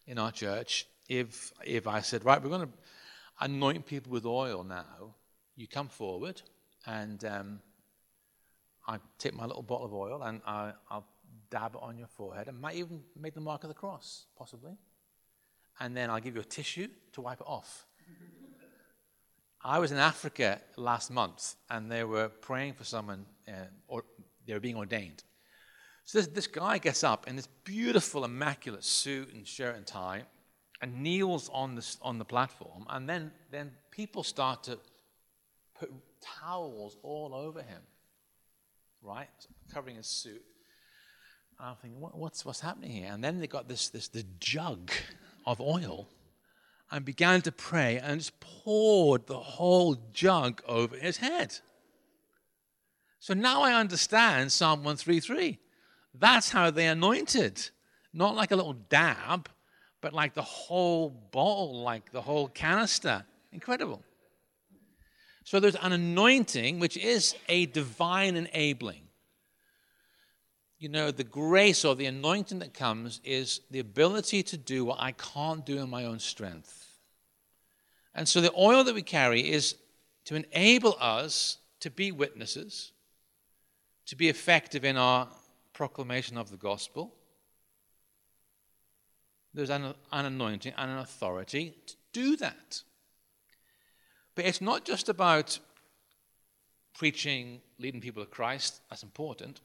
in 0.06 0.18
our 0.18 0.30
church, 0.30 0.87
if, 1.08 1.52
if 1.64 1.87
I 1.87 2.00
said, 2.00 2.24
right, 2.24 2.42
we're 2.42 2.50
going 2.50 2.66
to 2.66 2.72
anoint 3.40 3.87
people 3.87 4.12
with 4.12 4.26
oil 4.26 4.64
now, 4.64 5.14
you 5.56 5.66
come 5.66 5.88
forward 5.88 6.40
and 6.87 7.24
um, 7.24 7.60
I 8.87 8.98
take 9.18 9.34
my 9.34 9.46
little 9.46 9.62
bottle 9.62 9.87
of 9.87 9.94
oil 9.94 10.22
and 10.22 10.40
I, 10.46 10.72
will 10.90 11.04
dab 11.50 11.74
it 11.74 11.80
on 11.82 11.98
your 11.98 12.08
forehead 12.08 12.48
and 12.48 12.60
might 12.60 12.76
even 12.76 13.02
make 13.16 13.34
the 13.34 13.40
mark 13.40 13.64
of 13.64 13.68
the 13.68 13.74
cross, 13.74 14.26
possibly. 14.37 14.72
And 15.80 15.96
then 15.96 16.10
I'll 16.10 16.20
give 16.20 16.34
you 16.34 16.40
a 16.40 16.44
tissue 16.44 16.88
to 17.12 17.20
wipe 17.20 17.40
it 17.40 17.46
off. 17.46 17.87
I 19.62 19.78
was 19.78 19.92
in 19.92 19.98
Africa 19.98 20.60
last 20.76 21.10
month 21.10 21.54
and 21.70 21.90
they 21.90 22.04
were 22.04 22.28
praying 22.28 22.74
for 22.74 22.84
someone, 22.84 23.24
uh, 23.48 23.52
or 23.88 24.04
they 24.46 24.52
were 24.52 24.60
being 24.60 24.76
ordained. 24.76 25.24
So 26.04 26.18
this, 26.18 26.26
this 26.28 26.46
guy 26.46 26.78
gets 26.78 27.02
up 27.02 27.26
in 27.26 27.36
this 27.36 27.48
beautiful, 27.64 28.24
immaculate 28.24 28.84
suit 28.84 29.32
and 29.32 29.46
shirt 29.46 29.76
and 29.76 29.86
tie 29.86 30.24
and 30.82 31.02
kneels 31.02 31.50
on 31.52 31.74
the, 31.76 31.96
on 32.02 32.18
the 32.18 32.24
platform. 32.24 32.84
And 32.90 33.08
then, 33.08 33.32
then 33.50 33.72
people 33.90 34.22
start 34.22 34.64
to 34.64 34.78
put 35.78 35.90
towels 36.20 36.96
all 37.02 37.34
over 37.34 37.62
him 37.62 37.80
right? 39.04 39.28
Covering 39.72 39.96
his 39.96 40.06
suit. 40.06 40.42
And 41.58 41.68
I'm 41.68 41.76
thinking, 41.76 42.00
what, 42.00 42.16
what's, 42.16 42.44
what's 42.44 42.60
happening 42.60 42.90
here? 42.90 43.10
And 43.12 43.22
then 43.22 43.38
they 43.38 43.46
got 43.46 43.68
this, 43.68 43.90
this, 43.90 44.08
this 44.08 44.24
jug 44.40 44.90
of 45.46 45.60
oil 45.60 46.08
and 46.90 47.04
began 47.04 47.42
to 47.42 47.52
pray 47.52 47.98
and 47.98 48.18
just 48.18 48.40
poured 48.40 49.26
the 49.26 49.38
whole 49.38 49.96
jug 50.12 50.62
over 50.66 50.96
his 50.96 51.18
head. 51.18 51.58
So 53.20 53.34
now 53.34 53.62
I 53.62 53.74
understand 53.74 54.52
Psalm 54.52 54.80
133. 54.80 55.58
That's 56.14 56.50
how 56.50 56.70
they 56.70 56.87
anointed. 56.87 57.70
Not 58.12 58.37
like 58.37 58.53
a 58.53 58.57
little 58.57 58.74
dab, 58.74 59.48
but 60.00 60.12
like 60.12 60.35
the 60.35 60.42
whole 60.42 61.11
bottle, 61.11 61.83
like 61.83 62.12
the 62.12 62.22
whole 62.22 62.48
canister. 62.48 63.24
Incredible. 63.53 64.03
So 65.44 65.61
there's 65.61 65.77
an 65.77 65.92
anointing, 65.92 66.79
which 66.79 66.96
is 66.96 67.35
a 67.48 67.66
divine 67.66 68.37
enabling. 68.37 69.03
You 70.79 70.88
know, 70.88 71.11
the 71.11 71.24
grace 71.24 71.85
or 71.85 71.94
the 71.94 72.07
anointing 72.07 72.61
that 72.61 72.74
comes 72.74 73.20
is 73.24 73.61
the 73.70 73.79
ability 73.79 74.42
to 74.44 74.57
do 74.57 74.85
what 74.85 74.98
I 75.00 75.12
can't 75.12 75.64
do 75.64 75.79
in 75.79 75.90
my 75.90 76.05
own 76.05 76.18
strength. 76.18 76.98
And 78.14 78.29
so 78.29 78.40
the 78.40 78.53
oil 78.57 78.85
that 78.85 78.94
we 78.94 79.03
carry 79.03 79.50
is 79.50 79.77
to 80.27 80.37
enable 80.37 80.96
us 81.00 81.59
to 81.81 81.90
be 81.90 82.12
witnesses, 82.12 82.92
to 84.07 84.16
be 84.16 84.29
effective 84.29 84.85
in 84.85 84.96
our 84.96 85.29
proclamation 85.74 86.38
of 86.38 86.50
the 86.50 86.56
gospel. 86.56 87.14
There's 89.52 89.70
an, 89.70 89.94
an 90.12 90.24
anointing 90.24 90.72
and 90.76 90.90
an 90.90 90.98
authority 90.98 91.74
to 91.87 91.94
do 92.12 92.37
that. 92.37 92.82
But 94.34 94.46
it's 94.46 94.60
not 94.60 94.84
just 94.84 95.08
about 95.08 95.58
preaching, 96.94 97.60
leading 97.78 98.00
people 98.00 98.24
to 98.24 98.30
Christ, 98.30 98.80
that's 98.88 99.02
important. 99.02 99.60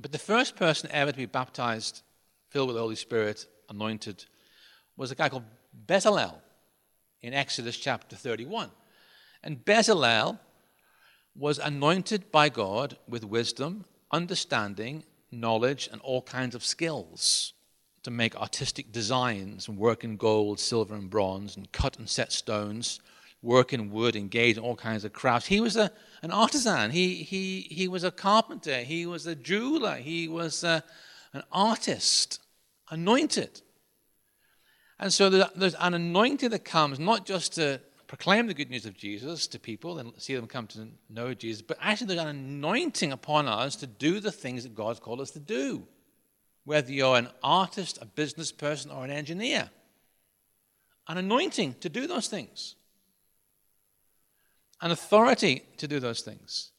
But 0.00 0.12
the 0.12 0.18
first 0.18 0.56
person 0.56 0.90
ever 0.92 1.10
to 1.10 1.16
be 1.16 1.26
baptized, 1.26 2.02
filled 2.50 2.68
with 2.68 2.76
the 2.76 2.82
Holy 2.82 2.96
Spirit, 2.96 3.46
anointed, 3.68 4.24
was 4.96 5.10
a 5.10 5.14
guy 5.14 5.28
called 5.28 5.44
Bezalel 5.86 6.36
in 7.22 7.34
Exodus 7.34 7.76
chapter 7.76 8.16
31. 8.16 8.70
And 9.42 9.64
Bezalel 9.64 10.38
was 11.34 11.58
anointed 11.58 12.30
by 12.30 12.48
God 12.48 12.96
with 13.08 13.24
wisdom, 13.24 13.84
understanding, 14.12 15.04
knowledge 15.30 15.88
and 15.90 16.00
all 16.02 16.22
kinds 16.22 16.54
of 16.54 16.64
skills 16.64 17.52
to 18.02 18.10
make 18.10 18.36
artistic 18.36 18.92
designs 18.92 19.66
and 19.68 19.76
work 19.76 20.04
in 20.04 20.16
gold, 20.16 20.60
silver, 20.60 20.94
and 20.94 21.10
bronze, 21.10 21.56
and 21.56 21.72
cut 21.72 21.98
and 21.98 22.08
set 22.08 22.32
stones, 22.32 23.00
work 23.42 23.72
in 23.72 23.90
wood, 23.90 24.14
engage 24.14 24.56
in 24.56 24.62
all 24.62 24.76
kinds 24.76 25.04
of 25.04 25.12
crafts. 25.12 25.48
He 25.48 25.60
was 25.60 25.76
a, 25.76 25.90
an 26.22 26.30
artisan. 26.30 26.92
He, 26.92 27.16
he, 27.16 27.62
he 27.62 27.88
was 27.88 28.04
a 28.04 28.10
carpenter. 28.10 28.82
He 28.82 29.06
was 29.06 29.26
a 29.26 29.34
jeweler. 29.34 29.96
He 29.96 30.28
was 30.28 30.62
a, 30.62 30.84
an 31.32 31.42
artist, 31.50 32.40
anointed. 32.90 33.60
And 34.98 35.12
so 35.12 35.28
there's 35.28 35.74
an 35.74 35.94
anointing 35.94 36.50
that 36.50 36.64
comes 36.64 36.98
not 36.98 37.26
just 37.26 37.54
to 37.56 37.80
proclaim 38.06 38.46
the 38.46 38.54
good 38.54 38.70
news 38.70 38.86
of 38.86 38.96
Jesus 38.96 39.46
to 39.48 39.58
people 39.58 39.98
and 39.98 40.12
see 40.16 40.34
them 40.34 40.46
come 40.46 40.66
to 40.68 40.88
know 41.10 41.34
Jesus, 41.34 41.62
but 41.62 41.78
actually 41.80 42.08
there's 42.08 42.20
an 42.20 42.28
anointing 42.28 43.12
upon 43.12 43.48
us 43.48 43.76
to 43.76 43.86
do 43.86 44.20
the 44.20 44.32
things 44.32 44.62
that 44.62 44.74
God's 44.74 45.00
called 45.00 45.20
us 45.20 45.32
to 45.32 45.40
do. 45.40 45.86
Whether 46.64 46.92
you're 46.92 47.16
an 47.16 47.28
artist, 47.42 47.98
a 48.00 48.06
business 48.06 48.52
person, 48.52 48.90
or 48.90 49.04
an 49.04 49.10
engineer, 49.10 49.70
an 51.08 51.18
anointing 51.18 51.76
to 51.80 51.88
do 51.88 52.06
those 52.06 52.28
things, 52.28 52.74
an 54.80 54.90
authority 54.90 55.62
to 55.78 55.88
do 55.88 56.00
those 56.00 56.20
things. 56.20 56.70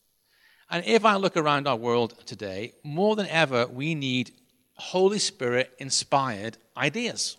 And 0.69 0.85
if 0.85 1.05
I 1.05 1.15
look 1.15 1.37
around 1.37 1.67
our 1.67 1.77
world 1.77 2.13
today, 2.25 2.73
more 2.83 3.15
than 3.15 3.27
ever, 3.27 3.65
we 3.67 3.95
need 3.95 4.31
Holy 4.73 5.19
Spirit 5.19 5.73
inspired 5.79 6.57
ideas. 6.75 7.37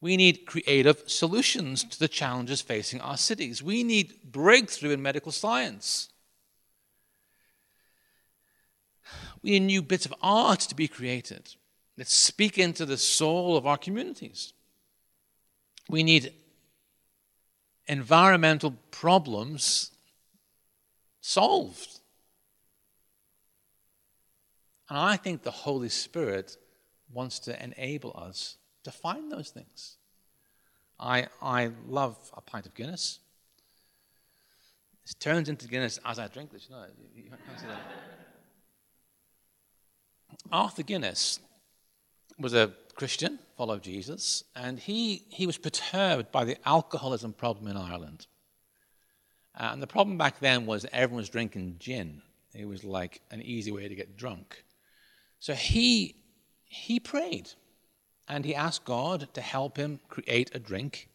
We 0.00 0.16
need 0.16 0.46
creative 0.46 1.02
solutions 1.06 1.84
to 1.84 1.98
the 1.98 2.08
challenges 2.08 2.62
facing 2.62 3.00
our 3.00 3.18
cities. 3.18 3.62
We 3.62 3.84
need 3.84 4.14
breakthrough 4.24 4.92
in 4.92 5.02
medical 5.02 5.30
science. 5.30 6.08
We 9.42 9.50
need 9.50 9.66
new 9.66 9.82
bits 9.82 10.06
of 10.06 10.14
art 10.22 10.60
to 10.60 10.74
be 10.74 10.88
created 10.88 11.54
that 11.96 12.08
speak 12.08 12.58
into 12.58 12.86
the 12.86 12.96
soul 12.96 13.56
of 13.56 13.66
our 13.66 13.76
communities. 13.76 14.54
We 15.88 16.02
need 16.02 16.32
environmental 17.86 18.74
problems 18.90 19.90
solved. 21.20 22.00
And 24.88 24.98
I 24.98 25.16
think 25.16 25.42
the 25.42 25.50
Holy 25.50 25.88
Spirit 25.88 26.56
wants 27.12 27.38
to 27.40 27.62
enable 27.62 28.14
us 28.16 28.56
to 28.84 28.90
find 28.90 29.30
those 29.30 29.50
things. 29.50 29.96
I, 30.98 31.28
I 31.40 31.70
love 31.86 32.16
a 32.36 32.40
pint 32.40 32.66
of 32.66 32.74
Guinness. 32.74 33.20
It 35.04 35.18
turns 35.18 35.48
into 35.48 35.66
Guinness 35.66 35.98
as 36.04 36.18
I 36.18 36.28
drink 36.28 36.52
this. 36.52 36.68
No, 36.70 36.84
you 37.14 37.24
can't 37.24 37.60
see 37.60 37.66
that. 37.66 37.80
Arthur 40.52 40.82
Guinness 40.82 41.40
was 42.38 42.54
a 42.54 42.72
Christian, 42.94 43.38
followed 43.56 43.82
Jesus, 43.82 44.44
and 44.54 44.78
he, 44.78 45.24
he 45.28 45.46
was 45.46 45.58
perturbed 45.58 46.30
by 46.30 46.44
the 46.44 46.56
alcoholism 46.66 47.32
problem 47.32 47.66
in 47.66 47.76
Ireland. 47.76 48.26
Uh, 49.58 49.70
and 49.72 49.82
the 49.82 49.86
problem 49.86 50.18
back 50.18 50.38
then 50.38 50.66
was 50.66 50.86
everyone 50.92 51.22
was 51.22 51.28
drinking 51.28 51.76
gin. 51.78 52.22
It 52.54 52.66
was 52.66 52.84
like 52.84 53.20
an 53.30 53.42
easy 53.42 53.72
way 53.72 53.88
to 53.88 53.94
get 53.94 54.16
drunk. 54.16 54.64
So 55.38 55.54
he, 55.54 56.16
he 56.64 57.00
prayed 57.00 57.50
and 58.30 58.44
he 58.44 58.54
asked 58.54 58.84
God 58.84 59.28
to 59.34 59.40
help 59.40 59.76
him 59.76 59.98
create 60.08 60.52
a 60.54 60.60
drink 60.60 61.08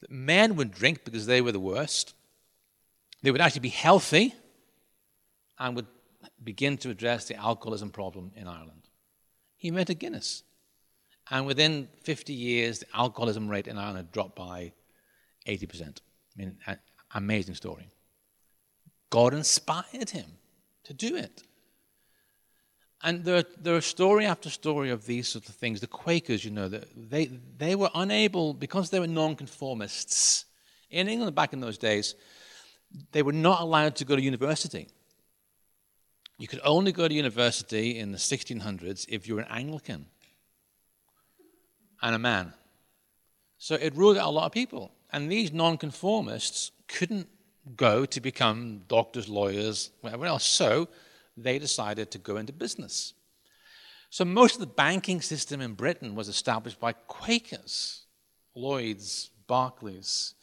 that 0.00 0.10
men 0.10 0.54
would 0.54 0.70
drink 0.70 1.04
because 1.04 1.26
they 1.26 1.40
were 1.40 1.50
the 1.50 1.58
worst. 1.58 2.14
They 3.22 3.32
would 3.32 3.40
actually 3.40 3.60
be 3.60 3.70
healthy 3.70 4.32
and 5.58 5.74
would 5.74 5.88
begin 6.42 6.76
to 6.78 6.90
address 6.90 7.26
the 7.26 7.34
alcoholism 7.34 7.90
problem 7.90 8.30
in 8.36 8.46
Ireland. 8.46 8.82
He 9.56 9.68
invented 9.68 9.98
Guinness. 9.98 10.44
And 11.28 11.44
within 11.44 11.88
50 12.04 12.32
years, 12.32 12.80
the 12.80 12.86
alcoholism 12.94 13.48
rate 13.48 13.66
in 13.66 13.76
Ireland 13.76 14.12
dropped 14.12 14.36
by 14.36 14.72
80%. 15.48 15.98
I 15.98 15.98
mean, 16.36 16.56
amazing 17.14 17.56
story. 17.56 17.90
God 19.10 19.34
inspired 19.34 20.10
him 20.10 20.38
to 20.84 20.94
do 20.94 21.16
it. 21.16 21.42
And 23.02 23.24
there, 23.24 23.44
there 23.60 23.74
are 23.74 23.80
story 23.80 24.26
after 24.26 24.48
story 24.48 24.90
of 24.90 25.06
these 25.06 25.28
sort 25.28 25.48
of 25.48 25.54
things. 25.56 25.80
The 25.80 25.88
Quakers, 25.88 26.44
you 26.44 26.52
know, 26.52 26.68
they, 26.68 27.26
they 27.58 27.74
were 27.74 27.90
unable, 27.94 28.54
because 28.54 28.90
they 28.90 29.00
were 29.00 29.08
nonconformists. 29.08 30.44
In 30.90 31.08
England 31.08 31.34
back 31.34 31.52
in 31.52 31.60
those 31.60 31.78
days, 31.78 32.14
they 33.10 33.22
were 33.22 33.32
not 33.32 33.60
allowed 33.60 33.96
to 33.96 34.04
go 34.04 34.14
to 34.14 34.22
university. 34.22 34.88
You 36.38 36.46
could 36.46 36.60
only 36.64 36.92
go 36.92 37.08
to 37.08 37.14
university 37.14 37.98
in 37.98 38.12
the 38.12 38.18
1600s 38.18 39.06
if 39.08 39.26
you 39.26 39.34
were 39.34 39.40
an 39.42 39.48
Anglican 39.50 40.06
and 42.02 42.14
a 42.14 42.18
man. 42.18 42.52
So 43.58 43.74
it 43.74 43.96
ruled 43.96 44.18
out 44.18 44.28
a 44.28 44.30
lot 44.30 44.46
of 44.46 44.52
people. 44.52 44.92
And 45.12 45.30
these 45.30 45.52
nonconformists 45.52 46.72
couldn't 46.88 47.28
go 47.76 48.06
to 48.06 48.20
become 48.20 48.82
doctors, 48.88 49.28
lawyers, 49.28 49.90
whatever 50.00 50.26
else. 50.26 50.44
So 50.44 50.88
they 51.36 51.58
decided 51.58 52.10
to 52.10 52.18
go 52.18 52.36
into 52.36 52.52
business. 52.52 53.14
So 54.10 54.24
most 54.24 54.54
of 54.54 54.60
the 54.60 54.66
banking 54.66 55.22
system 55.22 55.60
in 55.60 55.74
Britain 55.74 56.14
was 56.14 56.28
established 56.28 56.78
by 56.78 56.92
Quakers, 56.92 58.02
Lloyds, 58.54 59.30
Barclays, 59.46 60.34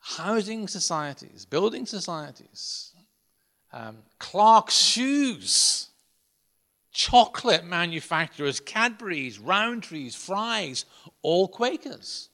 housing 0.00 0.68
societies, 0.68 1.44
building 1.44 1.86
societies, 1.86 2.92
um, 3.72 3.98
Clark's 4.18 4.76
shoes, 4.76 5.88
chocolate 6.92 7.64
manufacturers, 7.64 8.60
Cadbury's, 8.60 9.38
Rowntree's, 9.38 10.14
Fry's, 10.14 10.84
all 11.22 11.48
Quakers, 11.48 12.28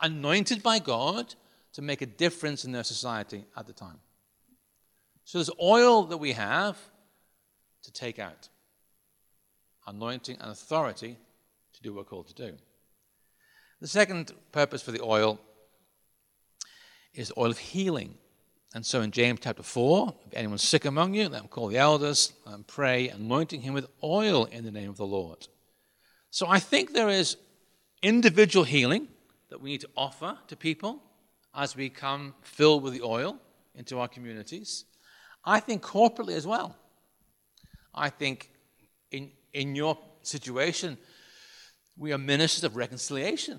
anointed 0.00 0.62
by 0.62 0.78
God 0.78 1.34
to 1.72 1.82
make 1.82 2.02
a 2.02 2.06
difference 2.06 2.64
in 2.64 2.72
their 2.72 2.84
society 2.84 3.44
at 3.56 3.66
the 3.66 3.72
time. 3.72 4.00
So 5.30 5.38
there's 5.38 5.50
oil 5.62 6.06
that 6.06 6.16
we 6.16 6.32
have 6.32 6.76
to 7.84 7.92
take 7.92 8.18
out, 8.18 8.48
anointing 9.86 10.36
and 10.40 10.50
authority 10.50 11.16
to 11.72 11.82
do 11.82 11.92
what 11.92 11.98
we're 11.98 12.10
called 12.10 12.26
to 12.26 12.34
do. 12.34 12.56
The 13.80 13.86
second 13.86 14.32
purpose 14.50 14.82
for 14.82 14.90
the 14.90 15.00
oil 15.00 15.38
is 17.14 17.32
oil 17.38 17.52
of 17.52 17.58
healing. 17.58 18.18
And 18.74 18.84
so 18.84 19.02
in 19.02 19.12
James 19.12 19.38
chapter 19.40 19.62
4, 19.62 20.12
if 20.26 20.36
anyone's 20.36 20.64
sick 20.64 20.84
among 20.84 21.14
you, 21.14 21.28
let 21.28 21.42
them 21.42 21.46
call 21.48 21.68
the 21.68 21.78
elders 21.78 22.32
and 22.44 22.66
pray, 22.66 23.08
anointing 23.08 23.60
him 23.60 23.72
with 23.72 23.86
oil 24.02 24.46
in 24.46 24.64
the 24.64 24.72
name 24.72 24.90
of 24.90 24.96
the 24.96 25.06
Lord. 25.06 25.46
So 26.32 26.48
I 26.48 26.58
think 26.58 26.92
there 26.92 27.08
is 27.08 27.36
individual 28.02 28.64
healing 28.64 29.06
that 29.50 29.60
we 29.60 29.70
need 29.70 29.82
to 29.82 29.90
offer 29.96 30.36
to 30.48 30.56
people 30.56 31.00
as 31.54 31.76
we 31.76 31.88
come 31.88 32.34
filled 32.42 32.82
with 32.82 32.94
the 32.94 33.02
oil 33.02 33.38
into 33.76 34.00
our 34.00 34.08
communities. 34.08 34.86
I 35.44 35.60
think 35.60 35.82
corporately 35.82 36.34
as 36.34 36.46
well. 36.46 36.76
I 37.94 38.10
think 38.10 38.50
in, 39.10 39.30
in 39.52 39.74
your 39.74 39.98
situation, 40.22 40.98
we 41.96 42.12
are 42.12 42.18
ministers 42.18 42.64
of 42.64 42.76
reconciliation 42.76 43.58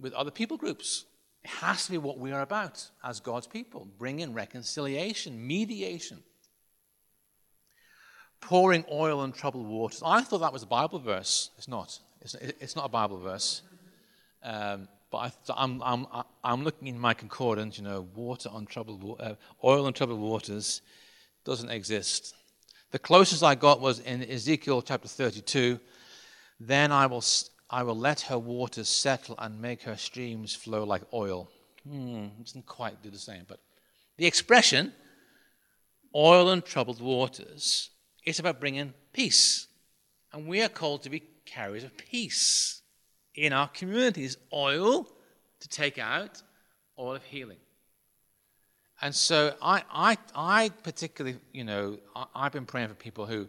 with 0.00 0.12
other 0.12 0.30
people 0.30 0.56
groups. 0.56 1.04
It 1.44 1.50
has 1.50 1.86
to 1.86 1.92
be 1.92 1.98
what 1.98 2.18
we 2.18 2.32
are 2.32 2.42
about 2.42 2.88
as 3.04 3.20
God's 3.20 3.46
people 3.46 3.86
bringing 3.98 4.34
reconciliation, 4.34 5.46
mediation, 5.46 6.18
pouring 8.40 8.84
oil 8.90 9.20
on 9.20 9.32
troubled 9.32 9.66
waters. 9.66 10.02
I 10.04 10.22
thought 10.22 10.40
that 10.40 10.52
was 10.52 10.62
a 10.62 10.66
Bible 10.66 10.98
verse. 10.98 11.50
It's 11.56 11.68
not. 11.68 11.98
It's, 12.20 12.34
it's 12.34 12.76
not 12.76 12.86
a 12.86 12.88
Bible 12.88 13.18
verse. 13.18 13.62
Um, 14.42 14.88
but 15.16 15.54
I, 15.56 15.62
am 15.64 15.82
I'm, 15.82 16.06
I'm, 16.12 16.24
I'm 16.44 16.64
looking 16.64 16.88
in 16.88 16.98
my 16.98 17.14
concordance, 17.14 17.78
you 17.78 17.84
know, 17.84 18.06
water 18.14 18.48
on 18.52 18.66
troubled, 18.66 19.18
uh, 19.20 19.34
oil 19.64 19.86
on 19.86 19.92
troubled 19.92 20.20
waters 20.20 20.82
doesn't 21.44 21.70
exist. 21.70 22.34
The 22.90 22.98
closest 22.98 23.42
I 23.42 23.54
got 23.54 23.80
was 23.80 24.00
in 24.00 24.22
Ezekiel 24.22 24.82
chapter 24.82 25.08
32. 25.08 25.80
Then 26.60 26.92
I 26.92 27.06
will, 27.06 27.24
I 27.70 27.82
will 27.82 27.96
let 27.96 28.22
her 28.22 28.38
waters 28.38 28.88
settle 28.88 29.36
and 29.38 29.60
make 29.60 29.82
her 29.82 29.96
streams 29.96 30.54
flow 30.54 30.84
like 30.84 31.02
oil. 31.12 31.50
Hmm, 31.88 32.26
doesn't 32.42 32.66
quite 32.66 33.02
do 33.02 33.10
the 33.10 33.18
same, 33.18 33.44
but 33.46 33.60
the 34.16 34.26
expression, 34.26 34.92
oil 36.14 36.50
and 36.50 36.64
troubled 36.64 37.00
waters, 37.00 37.90
is 38.24 38.38
about 38.38 38.60
bringing 38.60 38.92
peace. 39.12 39.68
And 40.32 40.46
we 40.46 40.62
are 40.62 40.68
called 40.68 41.02
to 41.04 41.10
be 41.10 41.22
carriers 41.44 41.84
of 41.84 41.96
peace 41.96 42.82
in 43.36 43.52
our 43.52 43.68
communities 43.68 44.36
oil 44.52 45.06
to 45.60 45.68
take 45.68 45.98
out, 45.98 46.42
oil 46.98 47.14
of 47.14 47.24
healing. 47.24 47.58
And 49.02 49.14
so 49.14 49.54
I, 49.60 49.82
I, 49.92 50.18
I 50.34 50.70
particularly, 50.82 51.38
you 51.52 51.64
know, 51.64 51.98
I, 52.14 52.44
have 52.44 52.52
been 52.52 52.64
praying 52.64 52.88
for 52.88 52.94
people 52.94 53.26
who 53.26 53.46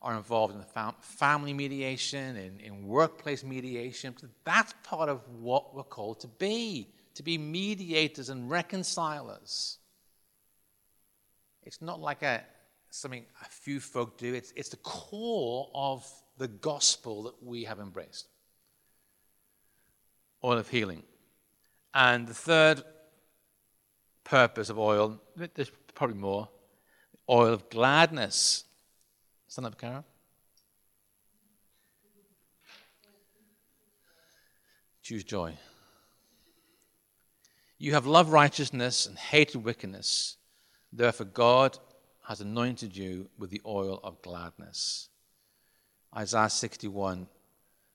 are 0.00 0.14
involved 0.14 0.54
in 0.54 0.60
the 0.60 0.66
fam- 0.66 0.94
family 1.00 1.52
mediation, 1.52 2.36
in, 2.36 2.60
in 2.60 2.86
workplace 2.86 3.42
mediation. 3.42 4.14
That's 4.44 4.72
part 4.84 5.08
of 5.08 5.22
what 5.40 5.74
we're 5.74 5.82
called 5.82 6.20
to 6.20 6.28
be, 6.28 6.88
to 7.14 7.24
be 7.24 7.36
mediators 7.36 8.28
and 8.28 8.48
reconcilers. 8.48 9.78
It's 11.64 11.82
not 11.82 12.00
like 12.00 12.22
a 12.22 12.44
something 12.90 13.24
a 13.42 13.48
few 13.48 13.80
folk 13.80 14.16
do. 14.16 14.32
It's, 14.34 14.52
it's 14.54 14.68
the 14.68 14.76
core 14.76 15.68
of 15.74 16.08
the 16.38 16.46
gospel 16.46 17.24
that 17.24 17.42
we 17.42 17.64
have 17.64 17.80
embraced 17.80 18.28
oil 20.46 20.58
of 20.58 20.68
healing. 20.68 21.02
And 21.92 22.26
the 22.28 22.34
third 22.34 22.82
purpose 24.22 24.70
of 24.70 24.78
oil, 24.78 25.20
there's 25.36 25.72
probably 25.94 26.16
more, 26.16 26.48
oil 27.28 27.52
of 27.52 27.68
gladness. 27.68 28.64
Stand 29.48 29.66
up, 29.66 29.78
Karen. 29.78 30.04
Choose 35.02 35.24
joy. 35.24 35.54
You 37.78 37.92
have 37.92 38.06
loved 38.06 38.30
righteousness 38.30 39.06
and 39.06 39.18
hated 39.18 39.64
wickedness. 39.64 40.36
Therefore, 40.92 41.26
God 41.26 41.78
has 42.26 42.40
anointed 42.40 42.96
you 42.96 43.28
with 43.38 43.50
the 43.50 43.60
oil 43.66 44.00
of 44.02 44.22
gladness. 44.22 45.08
Isaiah 46.16 46.50
61 46.50 47.28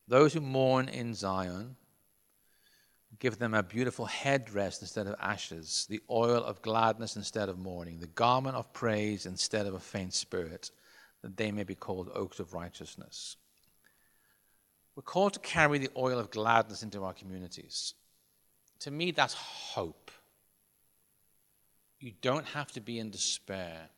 Those 0.08 0.34
who 0.34 0.42
mourn 0.42 0.88
in 0.88 1.14
Zion, 1.14 1.76
give 3.20 3.38
them 3.38 3.54
a 3.54 3.64
beautiful 3.64 4.06
headdress 4.06 4.82
instead 4.82 5.08
of 5.08 5.16
ashes, 5.20 5.86
the 5.90 6.02
oil 6.10 6.44
of 6.44 6.62
gladness 6.62 7.16
instead 7.16 7.50
of 7.50 7.60
mourning, 7.60 8.00
the 8.00 8.08
garment 8.08 8.56
of 8.56 8.72
praise 8.74 9.26
instead 9.26 9.66
of 9.66 9.74
a 9.74 9.80
faint 9.80 10.14
spirit, 10.14 10.72
that 11.22 11.38
they 11.38 11.52
may 11.52 11.64
be 11.64 11.76
called 11.76 12.10
oaks 12.16 12.40
of 12.40 12.54
righteousness. 12.54 13.36
We're 14.96 15.04
called 15.04 15.34
to 15.34 15.40
carry 15.40 15.78
the 15.78 15.90
oil 15.96 16.20
of 16.20 16.32
gladness 16.32 16.84
into 16.84 17.04
our 17.04 17.14
communities. 17.14 17.94
To 18.80 18.92
me, 18.92 19.12
that's 19.12 19.34
hope. 19.34 20.12
You 22.00 22.14
don't 22.22 22.48
have 22.48 22.72
to 22.72 22.82
be 22.82 22.98
in 22.98 23.12
despair. 23.12 23.90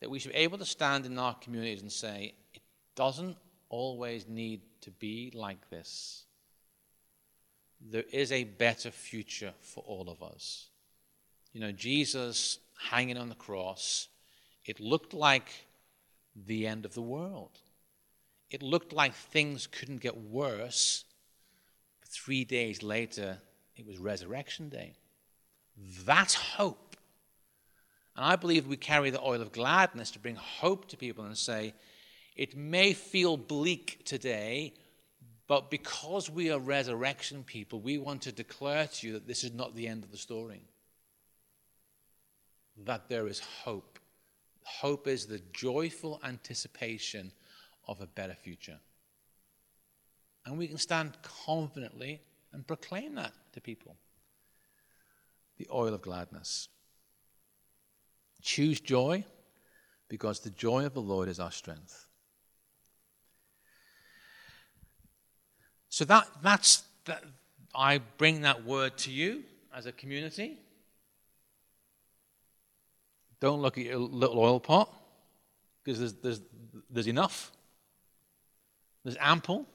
That 0.00 0.10
we 0.10 0.18
should 0.18 0.32
be 0.32 0.38
able 0.38 0.58
to 0.58 0.64
stand 0.64 1.06
in 1.06 1.18
our 1.18 1.34
communities 1.34 1.82
and 1.82 1.92
say, 1.92 2.34
it 2.52 2.62
doesn't 2.96 3.36
always 3.68 4.26
need 4.26 4.62
to 4.80 4.90
be 4.90 5.30
like 5.34 5.70
this. 5.70 6.24
There 7.80 8.04
is 8.12 8.32
a 8.32 8.44
better 8.44 8.90
future 8.90 9.54
for 9.60 9.82
all 9.86 10.08
of 10.08 10.22
us. 10.22 10.66
You 11.52 11.60
know, 11.60 11.72
Jesus 11.72 12.58
hanging 12.90 13.16
on 13.16 13.28
the 13.28 13.34
cross, 13.34 14.08
it 14.64 14.80
looked 14.80 15.14
like 15.14 15.50
the 16.34 16.66
end 16.66 16.84
of 16.84 16.94
the 16.94 17.02
world 17.02 17.58
it 18.50 18.62
looked 18.62 18.92
like 18.92 19.14
things 19.14 19.66
couldn't 19.68 20.00
get 20.00 20.16
worse. 20.16 21.04
Three 22.06 22.44
days 22.44 22.82
later, 22.82 23.38
it 23.76 23.86
was 23.86 23.98
Resurrection 23.98 24.68
Day. 24.68 24.94
That's 26.04 26.34
hope. 26.34 26.96
And 28.16 28.24
I 28.24 28.34
believe 28.34 28.66
we 28.66 28.76
carry 28.76 29.10
the 29.10 29.22
oil 29.22 29.40
of 29.40 29.52
gladness 29.52 30.10
to 30.10 30.18
bring 30.18 30.34
hope 30.34 30.88
to 30.88 30.96
people 30.96 31.24
and 31.24 31.38
say, 31.38 31.74
it 32.34 32.56
may 32.56 32.92
feel 32.92 33.36
bleak 33.36 34.04
today, 34.04 34.74
but 35.50 35.68
because 35.68 36.30
we 36.30 36.52
are 36.52 36.60
resurrection 36.60 37.42
people, 37.42 37.80
we 37.80 37.98
want 37.98 38.22
to 38.22 38.30
declare 38.30 38.86
to 38.86 39.06
you 39.08 39.12
that 39.14 39.26
this 39.26 39.42
is 39.42 39.52
not 39.52 39.74
the 39.74 39.88
end 39.88 40.04
of 40.04 40.12
the 40.12 40.16
story. 40.16 40.62
That 42.84 43.08
there 43.08 43.26
is 43.26 43.40
hope. 43.40 43.98
Hope 44.62 45.08
is 45.08 45.26
the 45.26 45.40
joyful 45.52 46.20
anticipation 46.22 47.32
of 47.88 48.00
a 48.00 48.06
better 48.06 48.36
future. 48.36 48.78
And 50.46 50.56
we 50.56 50.68
can 50.68 50.78
stand 50.78 51.18
confidently 51.22 52.20
and 52.52 52.64
proclaim 52.64 53.16
that 53.16 53.32
to 53.54 53.60
people. 53.60 53.96
The 55.58 55.66
oil 55.74 55.94
of 55.94 56.02
gladness. 56.02 56.68
Choose 58.40 58.78
joy 58.78 59.24
because 60.08 60.38
the 60.38 60.50
joy 60.50 60.86
of 60.86 60.94
the 60.94 61.02
Lord 61.02 61.28
is 61.28 61.40
our 61.40 61.50
strength. 61.50 62.06
So 65.90 66.04
that, 66.06 66.26
that's 66.42 66.84
that, 67.04 67.22
I 67.74 67.98
bring 67.98 68.42
that 68.42 68.64
word 68.64 68.96
to 68.98 69.10
you 69.10 69.42
as 69.74 69.86
a 69.86 69.92
community. 69.92 70.56
Don't 73.40 73.60
look 73.60 73.76
at 73.76 73.84
your 73.84 73.98
little 73.98 74.38
oil 74.38 74.60
pot 74.60 74.92
because 75.82 75.98
there's, 75.98 76.12
there's, 76.14 76.40
there's 76.88 77.06
enough. 77.06 77.52
There's 79.04 79.16
ample. 79.20 79.66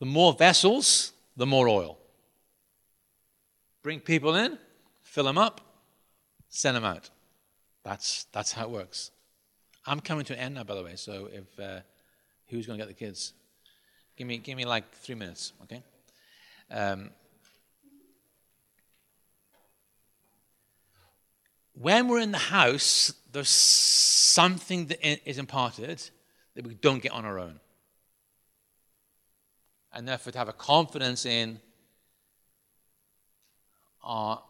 The 0.00 0.06
more 0.06 0.32
vessels, 0.32 1.12
the 1.36 1.46
more 1.46 1.68
oil. 1.68 1.98
Bring 3.82 4.00
people 4.00 4.34
in, 4.34 4.58
fill 5.02 5.24
them 5.24 5.38
up, 5.38 5.60
send 6.48 6.76
them 6.76 6.84
out. 6.84 7.10
That's, 7.84 8.24
that's 8.32 8.52
how 8.52 8.64
it 8.64 8.70
works. 8.70 9.10
I'm 9.86 10.00
coming 10.00 10.24
to 10.26 10.34
an 10.34 10.40
end 10.40 10.54
now, 10.56 10.64
by 10.64 10.74
the 10.74 10.82
way, 10.82 10.96
so 10.96 11.28
if 11.32 11.58
uh, 11.58 11.80
who's 12.48 12.66
going 12.66 12.78
to 12.78 12.84
get 12.84 12.88
the 12.88 13.04
kids? 13.06 13.32
Give 14.18 14.26
me, 14.26 14.38
give 14.38 14.56
me 14.56 14.64
like 14.64 14.90
three 14.96 15.14
minutes, 15.14 15.52
okay? 15.62 15.80
Um, 16.72 17.10
when 21.74 22.08
we're 22.08 22.18
in 22.18 22.32
the 22.32 22.38
house, 22.38 23.14
there's 23.30 23.48
something 23.48 24.86
that 24.86 25.00
is 25.24 25.38
imparted 25.38 26.02
that 26.56 26.66
we 26.66 26.74
don't 26.74 27.00
get 27.00 27.12
on 27.12 27.24
our 27.24 27.38
own. 27.38 27.60
And 29.92 30.08
therefore, 30.08 30.32
to 30.32 30.38
have 30.38 30.48
a 30.48 30.52
confidence 30.52 31.24
in 31.24 31.60
our, 34.02 34.42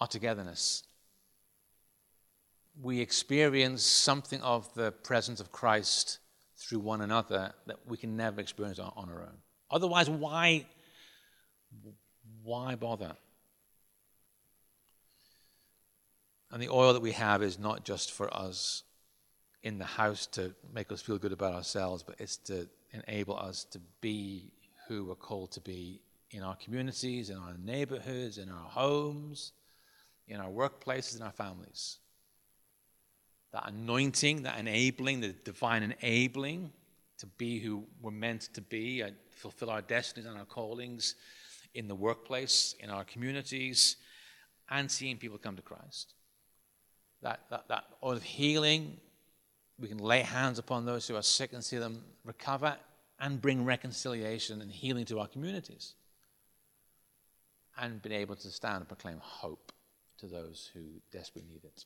our 0.00 0.08
togetherness. 0.08 0.82
We 2.82 2.98
experience 3.00 3.84
something 3.84 4.40
of 4.40 4.74
the 4.74 4.90
presence 4.90 5.38
of 5.38 5.52
Christ 5.52 6.18
through 6.64 6.80
one 6.80 7.00
another 7.00 7.52
that 7.66 7.76
we 7.86 7.96
can 7.96 8.16
never 8.16 8.40
experience 8.40 8.78
on, 8.78 8.92
on 8.96 9.08
our 9.10 9.22
own. 9.22 9.38
Otherwise, 9.70 10.08
why, 10.08 10.64
why 12.42 12.74
bother? 12.74 13.12
And 16.50 16.62
the 16.62 16.68
oil 16.68 16.92
that 16.92 17.02
we 17.02 17.12
have 17.12 17.42
is 17.42 17.58
not 17.58 17.84
just 17.84 18.12
for 18.12 18.32
us 18.32 18.84
in 19.62 19.78
the 19.78 19.84
house 19.84 20.26
to 20.26 20.54
make 20.72 20.92
us 20.92 21.02
feel 21.02 21.18
good 21.18 21.32
about 21.32 21.54
ourselves, 21.54 22.02
but 22.02 22.16
it's 22.18 22.36
to 22.36 22.68
enable 22.92 23.36
us 23.36 23.64
to 23.64 23.80
be 24.00 24.52
who 24.86 25.04
we're 25.04 25.14
called 25.14 25.50
to 25.52 25.60
be 25.60 26.00
in 26.30 26.42
our 26.42 26.56
communities, 26.56 27.30
in 27.30 27.36
our 27.36 27.54
neighborhoods, 27.64 28.38
in 28.38 28.50
our 28.50 28.68
homes, 28.68 29.52
in 30.28 30.38
our 30.40 30.50
workplaces, 30.50 31.16
in 31.16 31.22
our 31.22 31.32
families. 31.32 31.98
That 33.54 33.68
anointing, 33.68 34.42
that 34.42 34.58
enabling, 34.58 35.20
the 35.20 35.28
divine 35.28 35.84
enabling 35.84 36.72
to 37.18 37.26
be 37.26 37.60
who 37.60 37.84
we're 38.02 38.10
meant 38.10 38.52
to 38.54 38.60
be, 38.60 39.02
and 39.02 39.14
fulfill 39.30 39.70
our 39.70 39.80
destinies 39.80 40.28
and 40.28 40.36
our 40.36 40.44
callings 40.44 41.14
in 41.72 41.86
the 41.86 41.94
workplace, 41.94 42.74
in 42.80 42.90
our 42.90 43.04
communities, 43.04 43.94
and 44.70 44.90
seeing 44.90 45.18
people 45.18 45.38
come 45.38 45.54
to 45.54 45.62
Christ. 45.62 46.14
That, 47.22 47.42
that, 47.50 47.68
that 47.68 47.84
oil 48.02 48.14
of 48.14 48.24
healing, 48.24 48.96
we 49.78 49.86
can 49.86 49.98
lay 49.98 50.22
hands 50.22 50.58
upon 50.58 50.84
those 50.84 51.06
who 51.06 51.14
are 51.14 51.22
sick 51.22 51.52
and 51.52 51.62
see 51.62 51.78
them 51.78 52.02
recover 52.24 52.76
and 53.20 53.40
bring 53.40 53.64
reconciliation 53.64 54.62
and 54.62 54.70
healing 54.72 55.04
to 55.04 55.20
our 55.20 55.28
communities. 55.28 55.94
And 57.78 58.02
be 58.02 58.14
able 58.14 58.34
to 58.34 58.50
stand 58.50 58.78
and 58.78 58.88
proclaim 58.88 59.18
hope 59.20 59.70
to 60.18 60.26
those 60.26 60.70
who 60.74 60.80
desperately 61.12 61.52
need 61.52 61.64
it. 61.64 61.84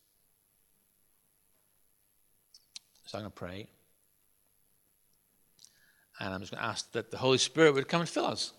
So 3.09 3.17
I'm 3.17 3.23
going 3.23 3.33
to 3.33 3.39
pray. 3.39 3.67
And 6.21 6.35
I'm 6.35 6.41
just 6.41 6.53
going 6.53 6.63
to 6.63 6.69
ask 6.69 6.93
that 6.93 7.11
the 7.11 7.17
Holy 7.17 7.39
Spirit 7.39 7.73
would 7.73 7.89
come 7.89 8.03
and 8.03 8.09
fill 8.09 8.27
us. 8.27 8.53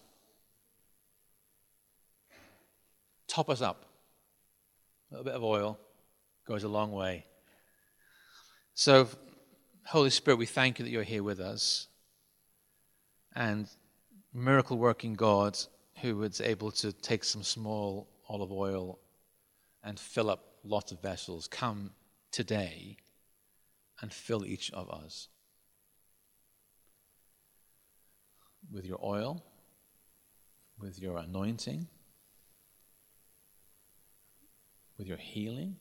Top 3.27 3.47
us 3.51 3.61
up. 3.61 3.85
A 5.11 5.13
little 5.13 5.23
bit 5.23 5.35
of 5.35 5.43
oil 5.43 5.77
goes 6.47 6.63
a 6.63 6.67
long 6.67 6.91
way. 6.91 7.25
So, 8.73 9.07
Holy 9.85 10.09
Spirit, 10.09 10.37
we 10.37 10.47
thank 10.47 10.79
you 10.79 10.85
that 10.85 10.89
you're 10.89 11.03
here 11.03 11.21
with 11.21 11.39
us. 11.39 11.87
And 13.35 13.69
miracle 14.33 14.79
working 14.79 15.13
God 15.13 15.59
who 16.01 16.15
was 16.15 16.41
able 16.41 16.71
to 16.71 16.91
take 16.91 17.23
some 17.23 17.43
small 17.43 18.09
olive 18.27 18.51
oil 18.51 18.97
and 19.83 19.99
fill 19.99 20.27
up 20.27 20.55
lots 20.63 20.91
of 20.91 20.99
vessels, 21.03 21.47
come 21.47 21.91
today 22.31 22.97
and 24.01 24.13
fill 24.13 24.45
each 24.45 24.71
of 24.71 24.89
us 24.89 25.27
with 28.71 28.85
your 28.85 28.99
oil, 29.03 29.43
with 30.79 30.99
your 30.99 31.17
anointing, 31.17 31.87
with 34.97 35.07
your 35.07 35.17
healing, 35.17 35.77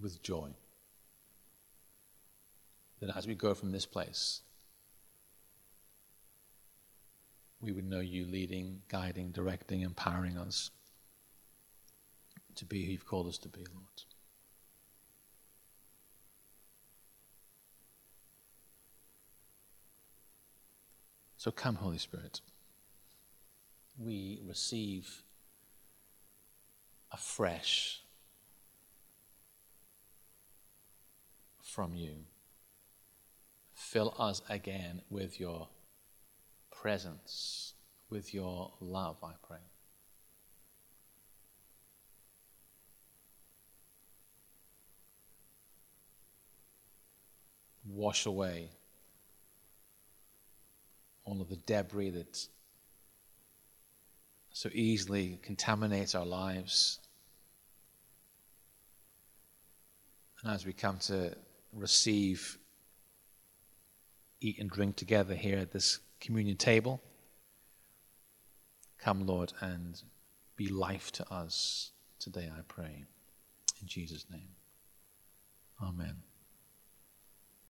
with 0.00 0.22
joy 0.22 0.50
that 3.00 3.16
as 3.16 3.26
we 3.26 3.34
go 3.34 3.54
from 3.54 3.72
this 3.72 3.86
place, 3.86 4.42
we 7.60 7.72
would 7.72 7.88
know 7.88 8.00
you 8.00 8.26
leading, 8.26 8.82
guiding, 8.88 9.30
directing, 9.30 9.82
empowering 9.82 10.36
us 10.38 10.70
to 12.56 12.64
be 12.64 12.84
who 12.84 12.92
you've 12.92 13.06
called 13.06 13.26
us 13.26 13.38
to 13.38 13.48
be, 13.48 13.64
Lord. 13.72 14.17
So 21.48 21.52
come, 21.52 21.76
Holy 21.76 21.96
Spirit. 21.96 22.42
We 23.96 24.42
receive 24.46 25.22
afresh 27.10 28.02
from 31.62 31.94
you. 31.94 32.16
Fill 33.72 34.14
us 34.18 34.42
again 34.50 35.00
with 35.08 35.40
your 35.40 35.68
presence, 36.70 37.72
with 38.10 38.34
your 38.34 38.74
love, 38.78 39.16
I 39.24 39.32
pray. 39.42 39.64
Wash 47.86 48.26
away 48.26 48.68
all 51.28 51.40
of 51.42 51.48
the 51.48 51.56
debris 51.56 52.10
that 52.10 52.46
so 54.50 54.70
easily 54.72 55.38
contaminates 55.42 56.14
our 56.14 56.24
lives. 56.24 57.00
And 60.42 60.52
as 60.54 60.64
we 60.64 60.72
come 60.72 60.98
to 61.00 61.36
receive, 61.72 62.58
eat, 64.40 64.58
and 64.58 64.70
drink 64.70 64.96
together 64.96 65.34
here 65.34 65.58
at 65.58 65.72
this 65.72 65.98
communion 66.20 66.56
table, 66.56 67.00
come, 68.98 69.26
Lord, 69.26 69.52
and 69.60 70.00
be 70.56 70.68
life 70.68 71.12
to 71.12 71.32
us 71.32 71.92
today, 72.18 72.50
I 72.56 72.62
pray. 72.66 73.04
In 73.80 73.86
Jesus' 73.86 74.24
name. 74.30 74.48
Amen. 75.82 76.27